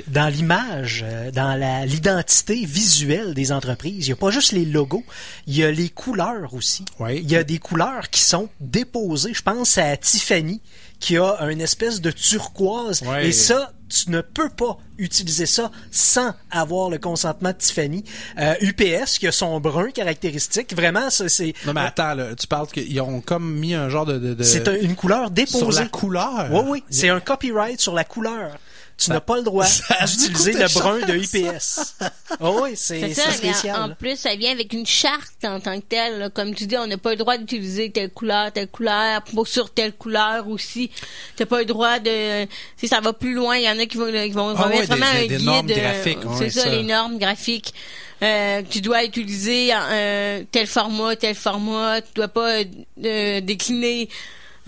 [0.09, 4.65] Dans l'image, euh, dans la- l'identité visuelle des entreprises, il n'y a pas juste les
[4.65, 5.05] logos,
[5.47, 6.85] il y a les couleurs aussi.
[7.01, 7.19] Oui.
[7.23, 9.35] Il y a des couleurs qui sont déposées.
[9.35, 10.61] Je pense à Tiffany
[11.01, 13.03] qui a une espèce de turquoise.
[13.03, 13.27] Ouais.
[13.29, 18.05] Et ça, tu ne peux pas utiliser ça sans avoir le consentement de Tiffany.
[18.39, 20.75] Euh, UPS qui a son brun caractéristique.
[20.77, 24.07] Vraiment, ça, c'est Non, mais attends, là, tu parles qu'ils ont comme mis un genre
[24.07, 24.19] de...
[24.19, 25.59] de, de- c'est un- une couleur déposée.
[25.59, 26.49] Sur la couleur.
[26.53, 26.85] Oui, oui.
[26.91, 28.57] C'est un copyright sur la couleur.
[29.03, 29.65] Tu n'as pas le droit
[30.07, 31.95] d'utiliser le brun de UPS.
[32.43, 33.77] Oh oui, c'est spécial.
[33.81, 36.19] en, en plus, ça vient avec une charte en tant que telle.
[36.19, 36.31] là.
[36.31, 39.71] Comme tu dis, on n'a pas le droit d'utiliser telle couleur, telle couleur, pour sur
[39.75, 40.91] telle couleur aussi.
[41.37, 42.47] T'as pas le droit de...
[42.77, 44.81] Si ça va plus loin, il y en a qui vont, qui vont Ah remettre
[44.81, 45.45] ouais, vraiment des- un des guide.
[45.47, 46.69] normes euh, C'est ça.
[46.69, 47.75] les normes graphiques.
[48.23, 52.01] Euh, tu dois utiliser euh, tel format, tel format.
[52.01, 52.59] Tu dois pas
[53.05, 54.09] euh, décliner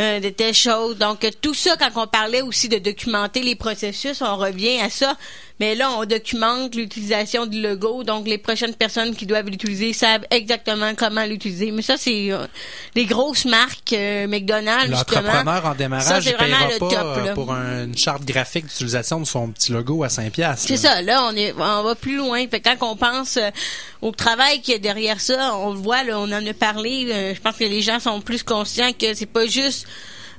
[0.03, 0.99] euh, de telles choses.
[0.99, 5.17] Donc, tout ça, quand on parlait aussi de documenter les processus, on revient à ça.
[5.63, 8.03] Mais là, on documente l'utilisation du logo.
[8.03, 11.71] Donc, les prochaines personnes qui doivent l'utiliser savent exactement comment l'utiliser.
[11.71, 12.49] Mais ça, c'est euh,
[12.97, 14.91] les grosses marques euh, McDonald's.
[14.91, 17.35] L'entrepreneur en Ça, démarrage, c'est il le pas top, euh, là.
[17.35, 20.67] pour un- une charte graphique d'utilisation de son petit logo à 5 piastres.
[20.67, 22.45] C'est ça, là, on est, on va plus loin.
[22.49, 23.49] Fait que quand on pense euh,
[24.01, 27.07] au travail qu'il y a derrière ça, on le voit, là, on en a parlé.
[27.37, 29.87] je pense que les gens sont plus conscients que c'est pas juste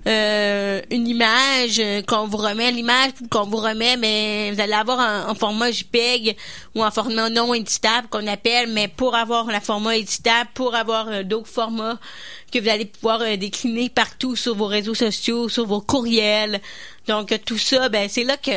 [0.05, 4.99] euh, une image euh, qu'on vous remet, l'image qu'on vous remet, mais vous allez avoir
[4.99, 6.35] en, en format JPEG
[6.75, 11.07] ou en format non éditable qu'on appelle, mais pour avoir la format éditable, pour avoir
[11.07, 11.97] euh, d'autres formats
[12.51, 16.59] que vous allez pouvoir euh, décliner partout sur vos réseaux sociaux, sur vos courriels.
[17.07, 18.51] Donc tout ça, ben c'est là que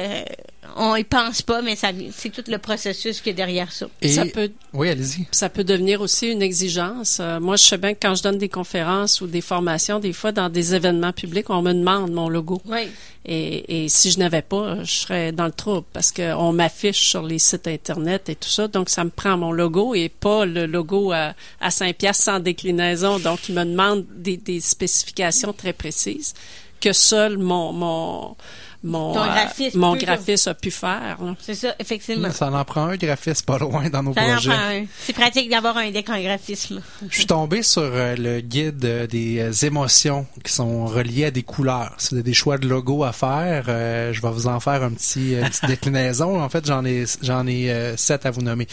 [0.77, 3.87] on y pense pas, mais ça c'est tout le processus qui est derrière ça.
[4.03, 5.27] Et- Ça peut Oui, allez-y.
[5.31, 7.19] ça peut devenir aussi une exigence.
[7.21, 10.13] Euh, moi, je sais bien que quand je donne des conférences ou des formations, des
[10.13, 12.61] fois dans des événements publics, on me demande mon logo.
[12.67, 12.89] Oui.
[13.29, 17.23] Et, et si je n'avais pas, je serais dans le trouble parce qu'on m'affiche sur
[17.23, 18.69] les sites Internet et tout ça.
[18.69, 22.39] Donc, ça me prend mon logo et pas le logo à, à 5 piastres sans
[22.41, 23.19] déclinaison.
[23.19, 26.35] Donc, ils me demandent des, des spécifications très précises
[26.81, 28.37] que seul mon, mon,
[28.85, 31.17] mon, Ton euh, graphiste mon graphiste a pu faire.
[31.21, 31.35] là.
[31.41, 32.31] C'est ça, effectivement.
[32.31, 34.51] Ça en prend un graphiste pas loin dans nos Ça en projets.
[34.51, 34.85] prend un.
[35.01, 36.81] C'est pratique d'avoir un deck en graphisme.
[37.09, 41.43] Je suis tombé sur euh, le guide euh, des émotions qui sont reliées à des
[41.43, 41.95] couleurs.
[41.99, 44.83] Si vous avez des choix de logos à faire, euh, je vais vous en faire
[44.85, 46.41] un petit, une petite déclinaison.
[46.41, 48.69] En fait, j'en ai j'en ai euh, sept à vous nommer.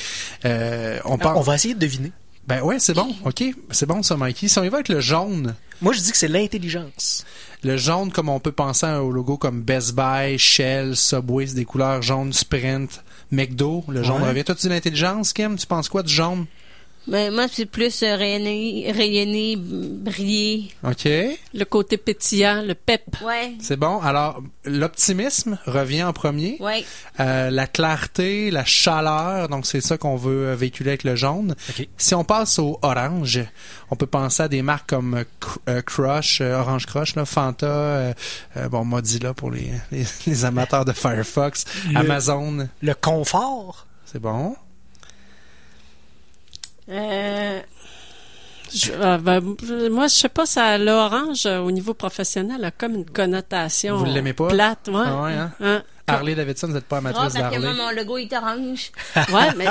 [0.45, 1.37] Euh, on parle.
[1.37, 2.11] On va essayer de deviner.
[2.47, 3.07] Ben ouais, c'est bon.
[3.25, 4.47] Ok, c'est bon ça, Mikey.
[4.49, 7.25] Si on y va avec le jaune, Moi, je dis que c'est l'intelligence.
[7.63, 11.65] le jaune comme on peut penser au logo comme Best Buy, Shell, Subway, c'est des
[11.65, 13.83] couleurs jaune, Sprint, McDo.
[13.87, 14.29] Le jaune Ouais.
[14.29, 14.43] revient.
[14.43, 15.55] Toi, tu dis l'intelligence, Kim?
[15.57, 16.45] Tu penses quoi du jaune?
[17.05, 20.69] Ben, moi, c'est plus euh, rayonner, rayonner, briller.
[20.83, 21.03] Ok.
[21.05, 23.03] Le côté pétillant, le pep.
[23.21, 23.55] Ouais.
[23.59, 23.99] C'est bon.
[23.99, 26.55] Alors, l'optimisme revient en premier.
[26.61, 26.85] Ouais.
[27.19, 31.55] Euh, la clarté, la chaleur, donc c'est ça qu'on veut euh, véhiculer avec le jaune.
[31.97, 33.41] Si on passe au orange,
[33.91, 38.13] on peut penser à des marques comme euh, Cr- Crush, Orange Crush, là, Fanta,
[38.71, 43.87] bon Mozilla pour les, les, les amateurs de Firefox, Le- Amazon, Le confort.
[44.05, 44.55] c'est bon.
[46.89, 47.59] Euh,
[48.73, 49.39] Je- euh, ben,
[49.91, 53.97] moi, je sais pas, ça, l'orange, euh, au niveau professionnel, a comme une connotation.
[53.97, 54.47] Vous l'aimez pas?
[54.47, 55.03] Plate, ouais.
[55.05, 55.51] Ah ouais, hein?
[55.61, 55.83] Hein?
[56.07, 57.81] Harley Davidson, vous n'êtes pas ah, amatrice parce que moi, d'Harley.
[57.83, 58.91] mon logo est orange.
[59.31, 59.65] Ouais, mais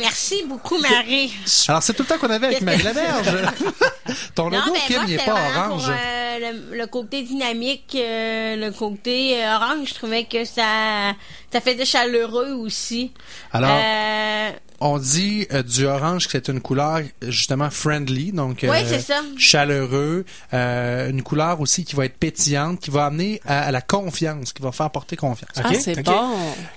[0.00, 1.32] Merci beaucoup, Marie.
[1.68, 3.36] Alors c'est tout le temps qu'on avait avec Marie Laberge.
[4.34, 5.82] Ton Non, logo, ben, Kim, moi, il n'est pas orange.
[5.84, 6.38] Pour, euh,
[6.72, 11.12] le, le côté dynamique, euh, le côté orange, je trouvais que ça,
[11.52, 13.12] ça faisait chaleureux aussi.
[13.52, 14.50] Alors, Euh,
[14.82, 19.20] On dit euh, du orange que c'est une couleur justement friendly, donc euh, ça.
[19.36, 20.24] chaleureux,
[20.54, 24.52] euh, une couleur aussi qui va être pétillante, qui va amener à, à la confiance,
[24.54, 25.50] qui va faire porter confiance.
[25.62, 26.30] ah, c'est bon.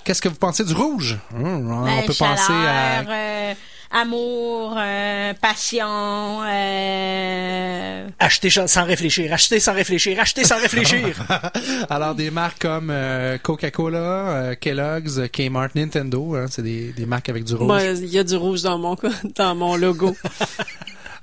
[0.04, 1.18] Qu'est-ce que vous pensez du rouge?
[1.34, 3.54] Hum, On ben, peut penser à euh,
[3.94, 11.16] amour, euh, passion, euh, Acheter sans réfléchir, acheter sans réfléchir, acheter sans réfléchir.
[11.90, 17.28] alors des marques comme euh, Coca-Cola, euh, Kellogg's, Kmart, Nintendo, hein, c'est des, des marques
[17.28, 17.66] avec du rouge.
[17.68, 18.96] Moi, il y a du rouge dans mon,
[19.36, 20.16] dans mon logo.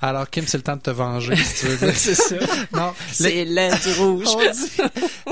[0.02, 1.96] Alors, Kim, c'est le temps de te venger, si tu veux dire.
[1.96, 2.36] C'est ça.
[2.74, 4.26] Non, C'est l'air du rouge.
[4.30, 4.72] On dit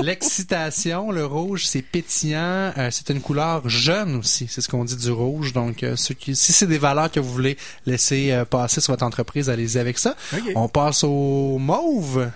[0.00, 4.96] l'excitation, le rouge, c'est pétillant, euh, c'est une couleur jeune aussi, c'est ce qu'on dit
[4.96, 5.52] du rouge.
[5.52, 7.56] Donc, euh, ceux qui, si c'est des valeurs que vous voulez
[7.86, 10.14] laisser euh, passer sur votre entreprise, allez-y avec ça.
[10.54, 12.30] On passe au mauve.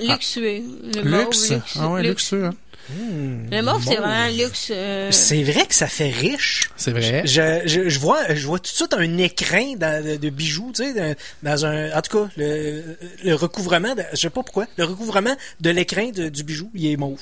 [0.00, 0.62] Luxueux.
[0.94, 1.50] Le mauve, Luxe.
[1.50, 2.32] luxe- Ah ouais, luxe.
[2.32, 2.44] luxueux.
[2.46, 2.54] hein.
[2.90, 4.68] Le mauve, c'est vraiment luxe.
[4.70, 6.70] euh, C'est vrai que ça fait riche.
[6.76, 7.22] C'est vrai.
[7.24, 10.72] Je, je, je vois je vois tout de suite un écrin dans- de, de bijoux,
[10.74, 14.42] tu sais, dans, dans un en tout cas le, le recouvrement, de, je sais pas
[14.42, 17.20] pourquoi, le recouvrement de l'écrin du bijou, il est mauve.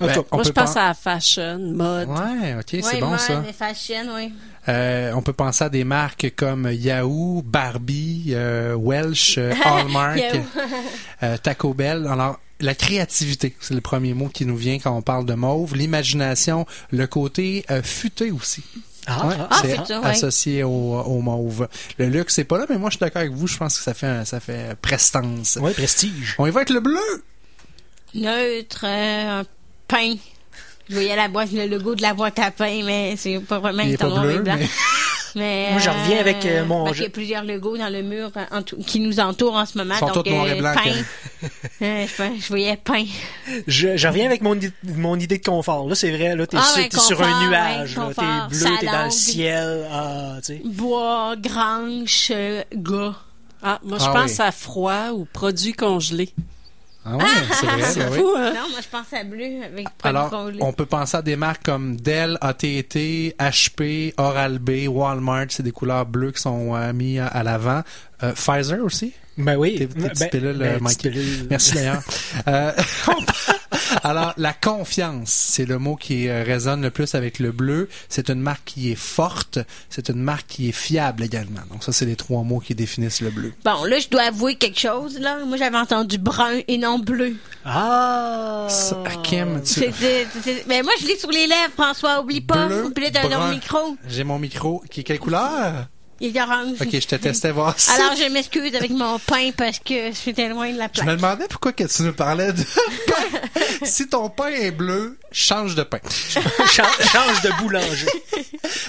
[0.00, 2.08] En Ben, on Moi, peut je pense pen- à fashion, mode.
[2.08, 3.42] Ouais, ok, c'est bon mode ça.
[3.56, 4.32] fashion, oui.
[4.68, 10.20] Euh, on peut penser à des marques comme Yahoo, Barbie, euh, Welsh, euh, Hallmark,
[11.22, 12.06] euh, Taco Bell.
[12.10, 15.74] Alors, la créativité, c'est le premier mot qui nous vient quand on parle de mauve.
[15.76, 18.62] L'imagination, le côté euh, futé aussi.
[19.06, 20.04] Ah, Ouais, ah, c'est futé, ouais.
[20.06, 21.68] associé au, au mauve.
[21.98, 23.46] Le luxe, c'est pas là, mais moi, je suis d'accord avec vous.
[23.48, 25.56] Je pense que ça fait, un- ça fait prestance.
[25.60, 26.36] ouais, prestige.
[26.38, 27.00] On y va avec le bleu.
[28.14, 29.44] Neutre, euh, un
[29.88, 30.14] pain.
[30.88, 33.82] Je voyais la boîte, le logo de la boîte à pain, mais c'est pas vraiment
[33.82, 34.56] Il est pas et bleu, blanc.
[34.58, 34.68] mais-
[35.34, 38.02] Mais, Moi, je reviens avec, euh, mon- parce qu'il y a plusieurs logos dans le
[38.02, 39.94] mur euh, en tout- qui nous entourent en ce moment.
[39.94, 41.48] Ils sont donc, tous noirs et euh, blancs, pain.
[41.82, 43.04] Euh, je, je voyais pain.
[43.66, 45.88] Je, je reviens avec mon, idée- mon idée de confort.
[45.88, 48.24] Là, c'est vrai, là, t'es Ah, sur, ouais, t'es sur confort, un nuage, ouais, confort,
[48.50, 50.36] t'es bleu, t'es dans le ciel, ah.
[50.64, 53.14] Bois, grange, euh, gars.
[53.62, 54.40] Ah, moi, je Ah pense oui.
[54.44, 56.30] à froid ou produits congelés.
[57.04, 57.24] Ah ouais,
[57.58, 57.82] c'est vrai.
[57.82, 58.18] C'est ben oui.
[58.18, 58.52] fou, hein?
[58.54, 61.96] Non, moi, je pense à bleu avec Alors, on peut penser à des marques comme
[61.96, 65.46] Dell, AT&T, HP, Oral-B, Walmart.
[65.48, 67.82] C'est des couleurs bleues qui sont euh, mis à, à l'avant.
[68.22, 69.12] Euh, Pfizer aussi?
[69.36, 69.76] Ben oui.
[69.78, 71.46] Tes- tes Ben, petites pilules, ben, euh, pilules.
[71.50, 72.02] Merci d'ailleurs.
[72.48, 72.72] Euh,
[74.02, 77.88] alors, la confiance, c'est le mot qui euh, résonne le plus avec le bleu.
[78.08, 79.58] C'est une marque qui est forte.
[79.90, 81.60] C'est une marque qui est fiable également.
[81.70, 83.52] Donc ça, c'est les trois mots qui définissent le bleu.
[83.64, 85.38] Bon, là, je dois avouer quelque chose, là.
[85.44, 87.34] Moi, j'avais entendu brun et non bleu.
[87.64, 88.66] Ah!
[88.68, 89.80] Ça, Kim, tu...
[90.66, 92.66] Mais moi, je l'ai sur les lèvres, François, oublie pas.
[92.66, 93.40] Bleu, Puis là, t'as brun.
[93.40, 93.96] un micro.
[94.08, 94.82] J'ai mon micro.
[94.90, 95.86] Qui est quelle couleur?
[96.24, 96.76] Il est orange.
[96.80, 97.94] Ok, je te testais voir ça.
[97.94, 101.06] Alors, je m'excuse avec mon pain parce que j'étais loin de la Je plaque.
[101.06, 103.40] me demandais pourquoi que tu nous parlais de pain.
[103.82, 105.98] si ton pain est bleu, change de pain.
[106.70, 108.06] change, change de boulanger.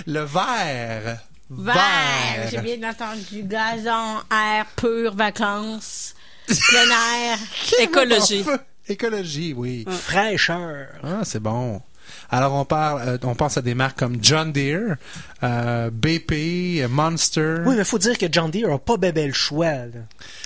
[0.06, 1.18] Le vert.
[1.50, 2.50] Vert.
[2.52, 3.42] J'ai bien entendu.
[3.44, 6.14] Gazon, air pur, vacances,
[6.48, 7.40] plein air.
[7.80, 8.46] Écologie.
[8.88, 9.86] Écologie, oui.
[9.90, 10.88] Fraîcheur.
[11.04, 11.82] Ah, c'est bon.
[12.32, 14.96] Alors on parle, euh, on pense à des marques comme John Deere,
[15.44, 17.58] euh, BP, Monster.
[17.66, 19.86] Oui, mais faut dire que John Deere a pas bébé le choix, là,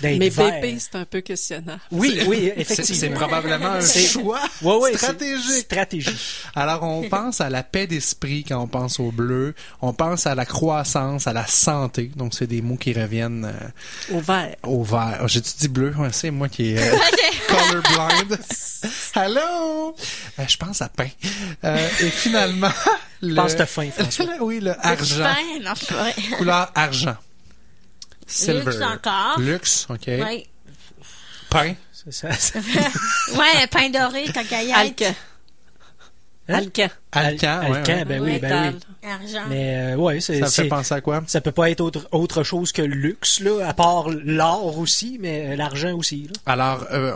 [0.02, 0.60] Mais vert.
[0.60, 1.78] BP, c'est un peu questionnant.
[1.90, 2.98] Oui, oui, effectivement.
[3.00, 5.64] C'est probablement un C'est- choix Ouais, ouais, c'est- stratégique.
[5.64, 6.16] Stratégie.
[6.54, 9.54] Alors, on pense à la paix d'esprit quand on pense au bleu.
[9.80, 12.10] On pense à la croissance, à la santé.
[12.16, 14.56] Donc, c'est des mots qui reviennent euh, Au vert.
[14.64, 15.20] au vert.
[15.22, 15.94] Oh, J'ai-tu dit bleu?
[15.96, 16.96] Ouais, c'est moi qui est euh,
[17.48, 18.38] colorblind.
[19.14, 19.94] Hello!
[20.38, 21.08] Euh, je pense à pain.
[21.78, 22.70] Euh, et finalement,
[23.22, 23.34] le...
[23.34, 24.26] pense que t'as faim, François.
[24.40, 25.24] oui, le argent.
[25.24, 26.14] Pain, non, vrai.
[26.36, 27.16] Couleur argent.
[28.26, 28.64] Silver.
[28.64, 29.38] Luxe encore.
[29.40, 30.06] Luxe, OK.
[30.06, 30.46] Ouais.
[31.50, 31.74] Pain.
[31.92, 32.28] C'est ça.
[33.34, 34.76] Ouais, pain doré, cacaillette.
[34.76, 35.14] Alcan.
[36.48, 36.54] Hein?
[36.54, 36.88] Alcan.
[37.12, 38.04] Alcan, ouais, Alcan, ouais.
[38.04, 39.08] ben oui, ben oui.
[39.10, 39.46] Argent.
[39.48, 41.22] Mais euh, ouais, c'est Ça fait penser à quoi?
[41.26, 45.18] ça peut pas être autre, autre chose que le luxe là, à part l'or aussi,
[45.20, 46.28] mais euh, l'argent aussi.
[46.28, 46.52] Là.
[46.52, 47.14] Alors, euh,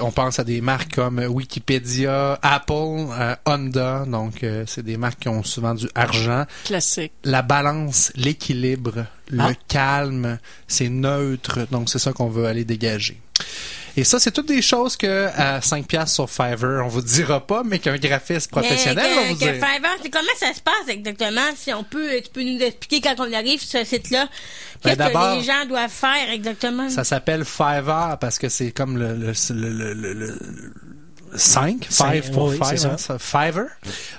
[0.00, 2.72] on pense à des marques comme Wikipédia, Apple,
[3.18, 4.04] euh, Honda.
[4.06, 6.44] Donc, euh, c'est des marques qui ont souvent du argent.
[6.64, 7.12] Classique.
[7.24, 9.06] La balance, l'équilibre,
[9.38, 9.48] Ah.
[9.48, 11.66] le calme, c'est neutre.
[11.70, 13.20] Donc, c'est ça qu'on veut aller dégager.
[13.98, 17.46] Et ça, c'est toutes des choses que à 5 piastres sur Fiverr, on vous dira
[17.46, 19.54] pas, mais qu'un graphiste professionnel Mais va que, vous que dire.
[19.54, 21.40] Fiverr, c'est comment ça se passe exactement?
[21.56, 24.28] Si on peut, tu peux nous expliquer quand on arrive sur ce site-là,
[24.84, 26.90] Ben, qu'est-ce que les gens doivent faire exactement?
[26.90, 30.38] Ça s'appelle Fiverr parce que c'est comme le, le, le, le, le- le-
[31.34, 32.92] 5, Cinq, 5 pour oui, five, ça.
[32.92, 33.66] hein, ça, Fiverr.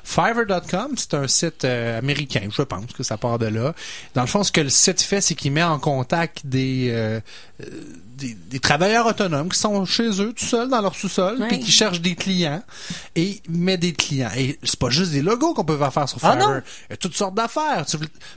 [0.03, 3.73] Fiverr.com, c'est un site euh, américain, je pense que ça part de là.
[4.13, 7.19] Dans le fond, ce que le site fait, c'est qu'il met en contact des, euh,
[7.61, 7.65] euh,
[8.17, 11.71] des, des travailleurs autonomes qui sont chez eux, tout seuls, dans leur sous-sol, puis qui
[11.71, 12.61] cherchent des clients
[13.15, 14.31] et met des clients.
[14.35, 16.49] Et c'est pas juste des logos qu'on peut faire sur Ah Fiverr.
[16.49, 16.61] non?
[16.89, 17.85] Il y a toutes sortes d'affaires.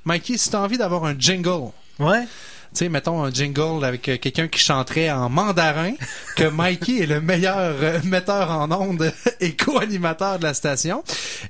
[0.05, 2.25] Mikey, si tu as envie d'avoir un jingle, Ouais.
[2.73, 5.93] Tu sais, mettons un jingle avec euh, quelqu'un qui chanterait en mandarin,
[6.37, 11.03] que Mikey est le meilleur euh, metteur en ondes et co-animateur de la station,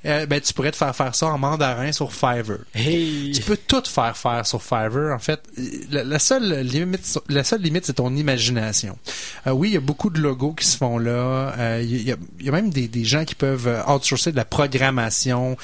[0.05, 2.61] euh, ben tu pourrais te faire faire ça en mandarin sur Fiverr.
[2.73, 3.33] Hey.
[3.35, 5.13] Tu peux tout faire faire sur Fiverr.
[5.13, 5.41] En fait,
[5.91, 8.97] la, la seule limite, la seule limite, c'est ton imagination.
[9.45, 11.53] Oui, il y a beaucoup de logos qui se font là.
[11.81, 14.45] Il y, a, il y a même des, des gens qui peuvent outsourcer de la
[14.45, 15.57] programmation.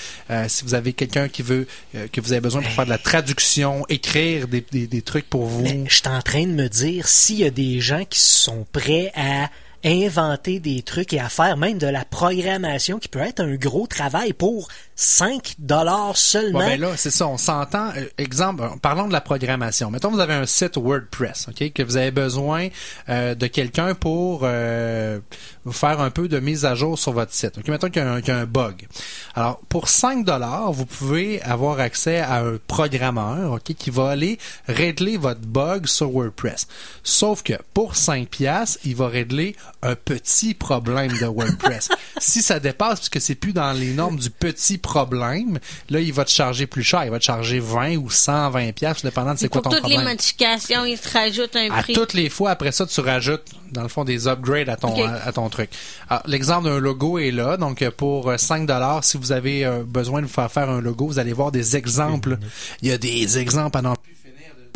[0.48, 1.68] Si vous avez quelqu'un qui veut,
[2.12, 5.47] que vous avez besoin pour faire de la traduction, écrire des, des, des trucs pour
[5.62, 8.66] Mais je suis en train de me dire s'il y a des gens qui sont
[8.72, 9.50] prêts à
[9.84, 13.88] inventer des trucs et à faire même de la programmation qui peut être un gros
[13.88, 14.70] travail pour
[15.00, 16.58] 5 dollars seulement.
[16.58, 17.90] Ouais, ben là, c'est ça, on s'entend.
[17.96, 19.92] Euh, exemple, euh, parlons de la programmation.
[19.92, 22.70] Mettons, vous avez un site WordPress, OK, que vous avez besoin
[23.08, 25.20] euh, de quelqu'un pour euh,
[25.66, 27.60] vous faire un peu de mise à jour sur votre site.
[27.60, 28.88] OK, mettons qu'il y, a un- qu'il y a un bug.
[29.36, 34.40] Alors, pour 5 dollars, vous pouvez avoir accès à un programmeur, OK, qui va aller
[34.68, 36.68] régler votre bug sur WordPress.
[37.04, 41.90] Sauf que pour 5 piastres, il va régler un petit problème de WordPress.
[42.18, 45.60] si ça dépasse, puisque c'est plus dans les normes du petit problème,
[45.90, 47.04] là, il va te charger plus cher.
[47.06, 49.88] Il va te charger 20 ou 120 piastres, dépendant de c'est quoi Pour ton toutes
[49.90, 50.14] les problème.
[50.14, 51.94] modifications, il se rajoute un À prix.
[51.94, 55.12] toutes les fois, après ça, tu rajoutes, dans le fond, des upgrades à ton, à,
[55.28, 55.70] à ton truc.
[56.10, 57.58] Alors, l'exemple d'un logo est là.
[57.58, 60.70] Donc, euh, pour euh, 5 dollars, si vous avez euh, besoin de vous faire faire
[60.70, 62.38] un logo, vous allez voir des exemples.
[62.82, 64.27] Il y a des exemples à n'en plus finir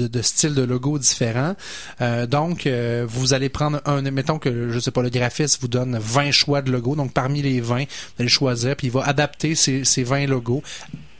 [0.01, 1.55] de, de styles de logo différents.
[2.01, 5.67] Euh, donc, euh, vous allez prendre un, mettons que, je sais pas, le graphiste vous
[5.67, 6.95] donne 20 choix de logos.
[6.95, 7.85] Donc, parmi les 20, vous
[8.19, 10.63] allez choisir, puis il va adapter ces, ces 20 logos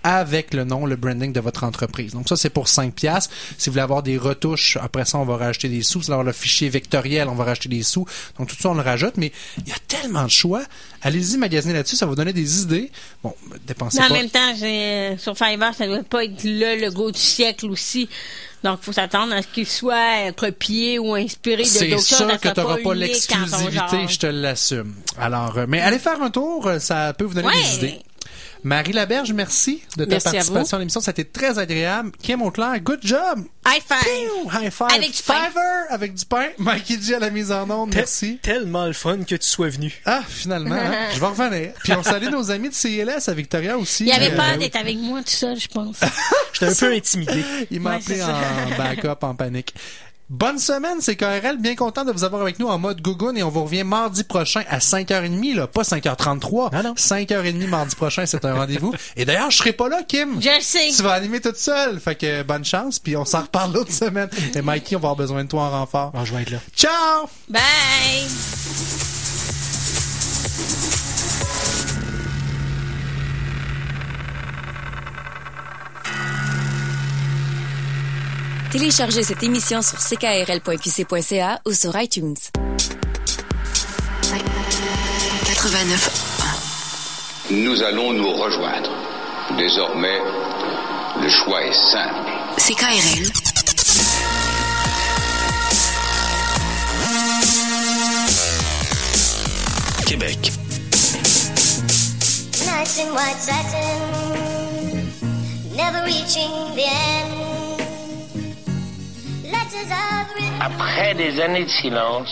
[0.03, 2.13] avec le nom, le branding de votre entreprise.
[2.13, 3.33] Donc ça, c'est pour 5 piastres.
[3.57, 5.93] Si vous voulez avoir des retouches, après ça, on va rajouter des sous.
[5.93, 8.05] Si vous voulez avoir le fichier vectoriel, on va rajouter des sous.
[8.39, 9.13] Donc tout ça, on le rajoute.
[9.17, 10.61] Mais il y a tellement de choix.
[11.03, 12.91] Allez-y magasiner là-dessus, ça va vous donner des idées.
[13.23, 13.33] Bon,
[13.65, 14.13] dépensez Mais en pas.
[14.13, 18.07] même temps, j'ai- sur Fiverr, ça doit pas être le logo du siècle aussi.
[18.63, 22.17] Donc, faut s'attendre à ce qu'il soit euh, copié ou inspiré de C'est d'autres choses.
[22.17, 24.93] sûr que tu n'auras pas son l'exclusivité, je te l'assume.
[25.19, 27.53] Alors, euh, mais allez faire un tour, euh, ça peut vous donner Ouais.
[27.63, 27.99] des idées.
[28.63, 31.01] Marie Laberge, merci de ta Merci participation à l'émission.
[31.01, 32.11] Ça a été très agréable.
[32.21, 33.43] Kim Auclair, good job!
[33.67, 34.03] High five!
[34.03, 34.49] Pew!
[34.53, 34.87] High five!
[34.95, 35.33] Avec du pain.
[35.47, 36.47] Fiver avec du pain.
[36.59, 38.37] Mikey G à la mise en onde, merci.
[38.41, 39.99] Tellement le fun que tu sois venu.
[40.05, 41.71] Ah, finalement, hein, je vais revenir.
[41.83, 44.05] Puis on salue nos amis de CLS à Victoria aussi.
[44.05, 45.97] Il avait Euh, peur d'être avec moi tout seul, je pense.
[46.53, 47.43] J'étais un peu intimidé.
[47.71, 49.73] Il m'a Ouais, appelé en backup, en panique.
[50.31, 51.57] Bonne semaine, c'est KRL.
[51.59, 54.23] Bien content de vous avoir avec nous en mode Gougoun et on vous revient mardi
[54.23, 56.69] prochain à 5h30, là, pas 5h33.
[56.71, 56.93] Ah non.
[56.93, 58.93] 5h30 mardi prochain, c'est un rendez-vous.
[59.17, 60.41] Et d'ailleurs, je serai pas là, Kim.
[60.41, 60.89] Je le sais.
[60.95, 61.99] Tu vas animer toute seule.
[61.99, 64.29] Fait que bonne chance, puis on s'en reparle l'autre semaine.
[64.55, 66.13] Et Mikey, on va avoir besoin de toi en renfort.
[66.15, 66.59] Ah, je vais être là.
[66.77, 67.27] Ciao!
[67.49, 67.61] Bye!
[78.71, 82.35] Téléchargez cette émission sur ckrl.qc.ca ou sur iTunes.
[85.45, 87.47] 89.
[87.51, 88.89] Nous allons nous rejoindre.
[89.57, 90.19] Désormais,
[91.21, 92.31] le choix est simple.
[92.57, 93.27] CKRL.
[100.07, 100.51] Québec.
[102.65, 103.99] Nights in white satin,
[105.75, 107.40] never reaching the end.
[110.59, 112.29] Après des années de silence,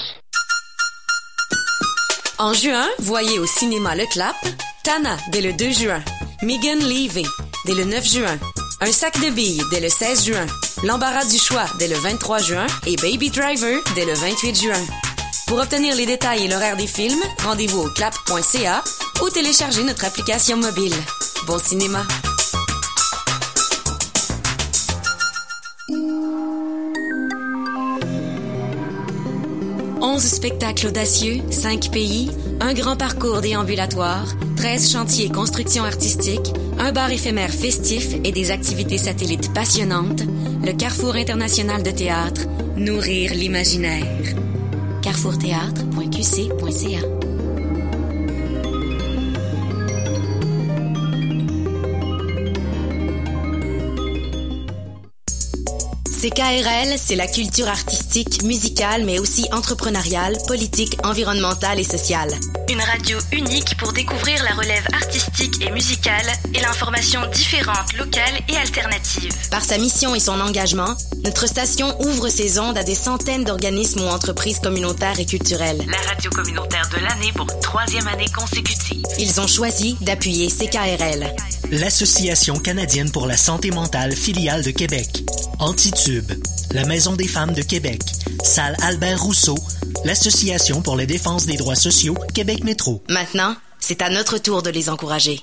[2.37, 4.35] En juin, voyez au cinéma Le Clap,
[4.83, 6.03] Tana dès le 2 juin,
[6.43, 7.25] Megan Levy
[7.65, 8.37] dès le 9 juin,
[8.81, 10.45] Un sac de billes dès le 16 juin,
[10.83, 14.85] L'embarras du choix dès le 23 juin et Baby Driver dès le 28 juin.
[15.47, 18.83] Pour obtenir les détails et l'horaire des films, rendez-vous au clap.ca
[19.23, 20.93] ou téléchargez notre application mobile.
[21.47, 22.05] Bon cinéma!
[30.19, 34.25] Onze spectacles audacieux, cinq pays, un grand parcours déambulatoire,
[34.57, 40.23] 13 chantiers construction artistique, un bar éphémère festif et des activités satellites passionnantes,
[40.61, 42.41] le Carrefour international de théâtre,
[42.75, 44.35] nourrir l'imaginaire.
[45.01, 47.28] carrefourthéâtre.qc.ca
[56.19, 62.29] CKRL, c'est la culture artistique, musicale, mais aussi entrepreneuriale, politique, environnementale et sociale.
[62.69, 68.57] Une radio unique pour découvrir la relève artistique et musicale et l'information différente, locale et
[68.57, 69.31] alternative.
[69.49, 70.93] Par sa mission et son engagement,
[71.23, 75.85] notre station ouvre ses ondes à des centaines d'organismes ou entreprises communautaires et culturelles.
[75.87, 79.03] La radio communautaire de l'année pour troisième année consécutive.
[79.19, 81.33] Ils ont choisi d'appuyer CKRL.
[81.71, 85.23] l'Association canadienne pour la santé mentale filiale de Québec,
[85.59, 86.31] Antitube,
[86.71, 88.01] la Maison des femmes de Québec,
[88.43, 89.55] Salle Albert Rousseau,
[90.05, 93.03] l'Association pour la défense des droits sociaux Québec Métro.
[93.09, 95.41] Maintenant, c'est à notre tour de les encourager.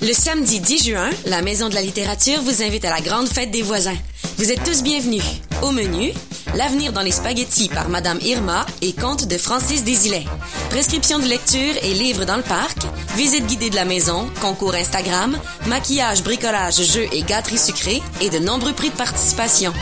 [0.00, 3.50] Le samedi 10 juin, la Maison de la littérature vous invite à la grande fête
[3.50, 3.96] des voisins.
[4.36, 5.22] Vous êtes tous bienvenus.
[5.62, 6.12] Au menu,
[6.54, 10.24] L'avenir dans les spaghettis par Madame Irma et contes de Francis Désilet.
[10.70, 12.78] Prescription de lecture et livres dans le parc,
[13.16, 18.38] visite guidée de la maison, concours Instagram, maquillage, bricolage, jeux et gâteries sucrées et de
[18.38, 19.72] nombreux prix de participation.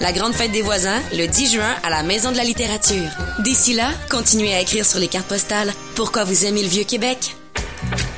[0.00, 3.08] La grande fête des voisins, le 10 juin, à la Maison de la littérature.
[3.40, 7.36] D'ici là, continuez à écrire sur les cartes postales pourquoi vous aimez le vieux Québec.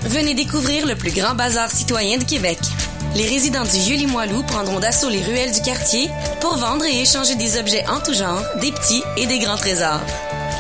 [0.07, 2.59] Venez découvrir le plus grand bazar citoyen de Québec.
[3.15, 7.37] Les résidents du vieux Limoilou prendront d'assaut les ruelles du quartier pour vendre et échanger
[7.37, 10.01] des objets en tout genre, des petits et des grands trésors.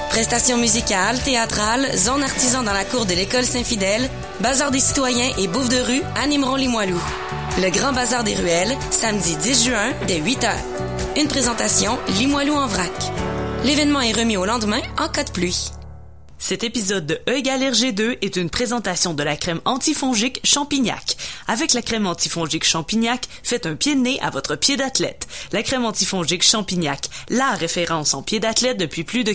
[0.09, 4.09] Prestations musicales, théâtrales, zone artisan dans la cour de l'école Saint-Fidèle,
[4.41, 7.01] bazar des citoyens et bouffe de rue animeront Limoilou.
[7.59, 10.65] Le grand bazar des ruelles, samedi 10 juin, dès 8 heures.
[11.17, 12.93] Une présentation Limoilou en vrac.
[13.65, 15.71] L'événement est remis au lendemain en cas de pluie.
[16.47, 21.17] Cet épisode de E égale RG2 est une présentation de la crème antifongique Champignac.
[21.49, 25.27] Avec la crème antifongique Champignac, faites un pied de nez à votre pied d'athlète.
[25.53, 29.33] La crème antifongique Champignac, la référence en pied d'athlète depuis plus de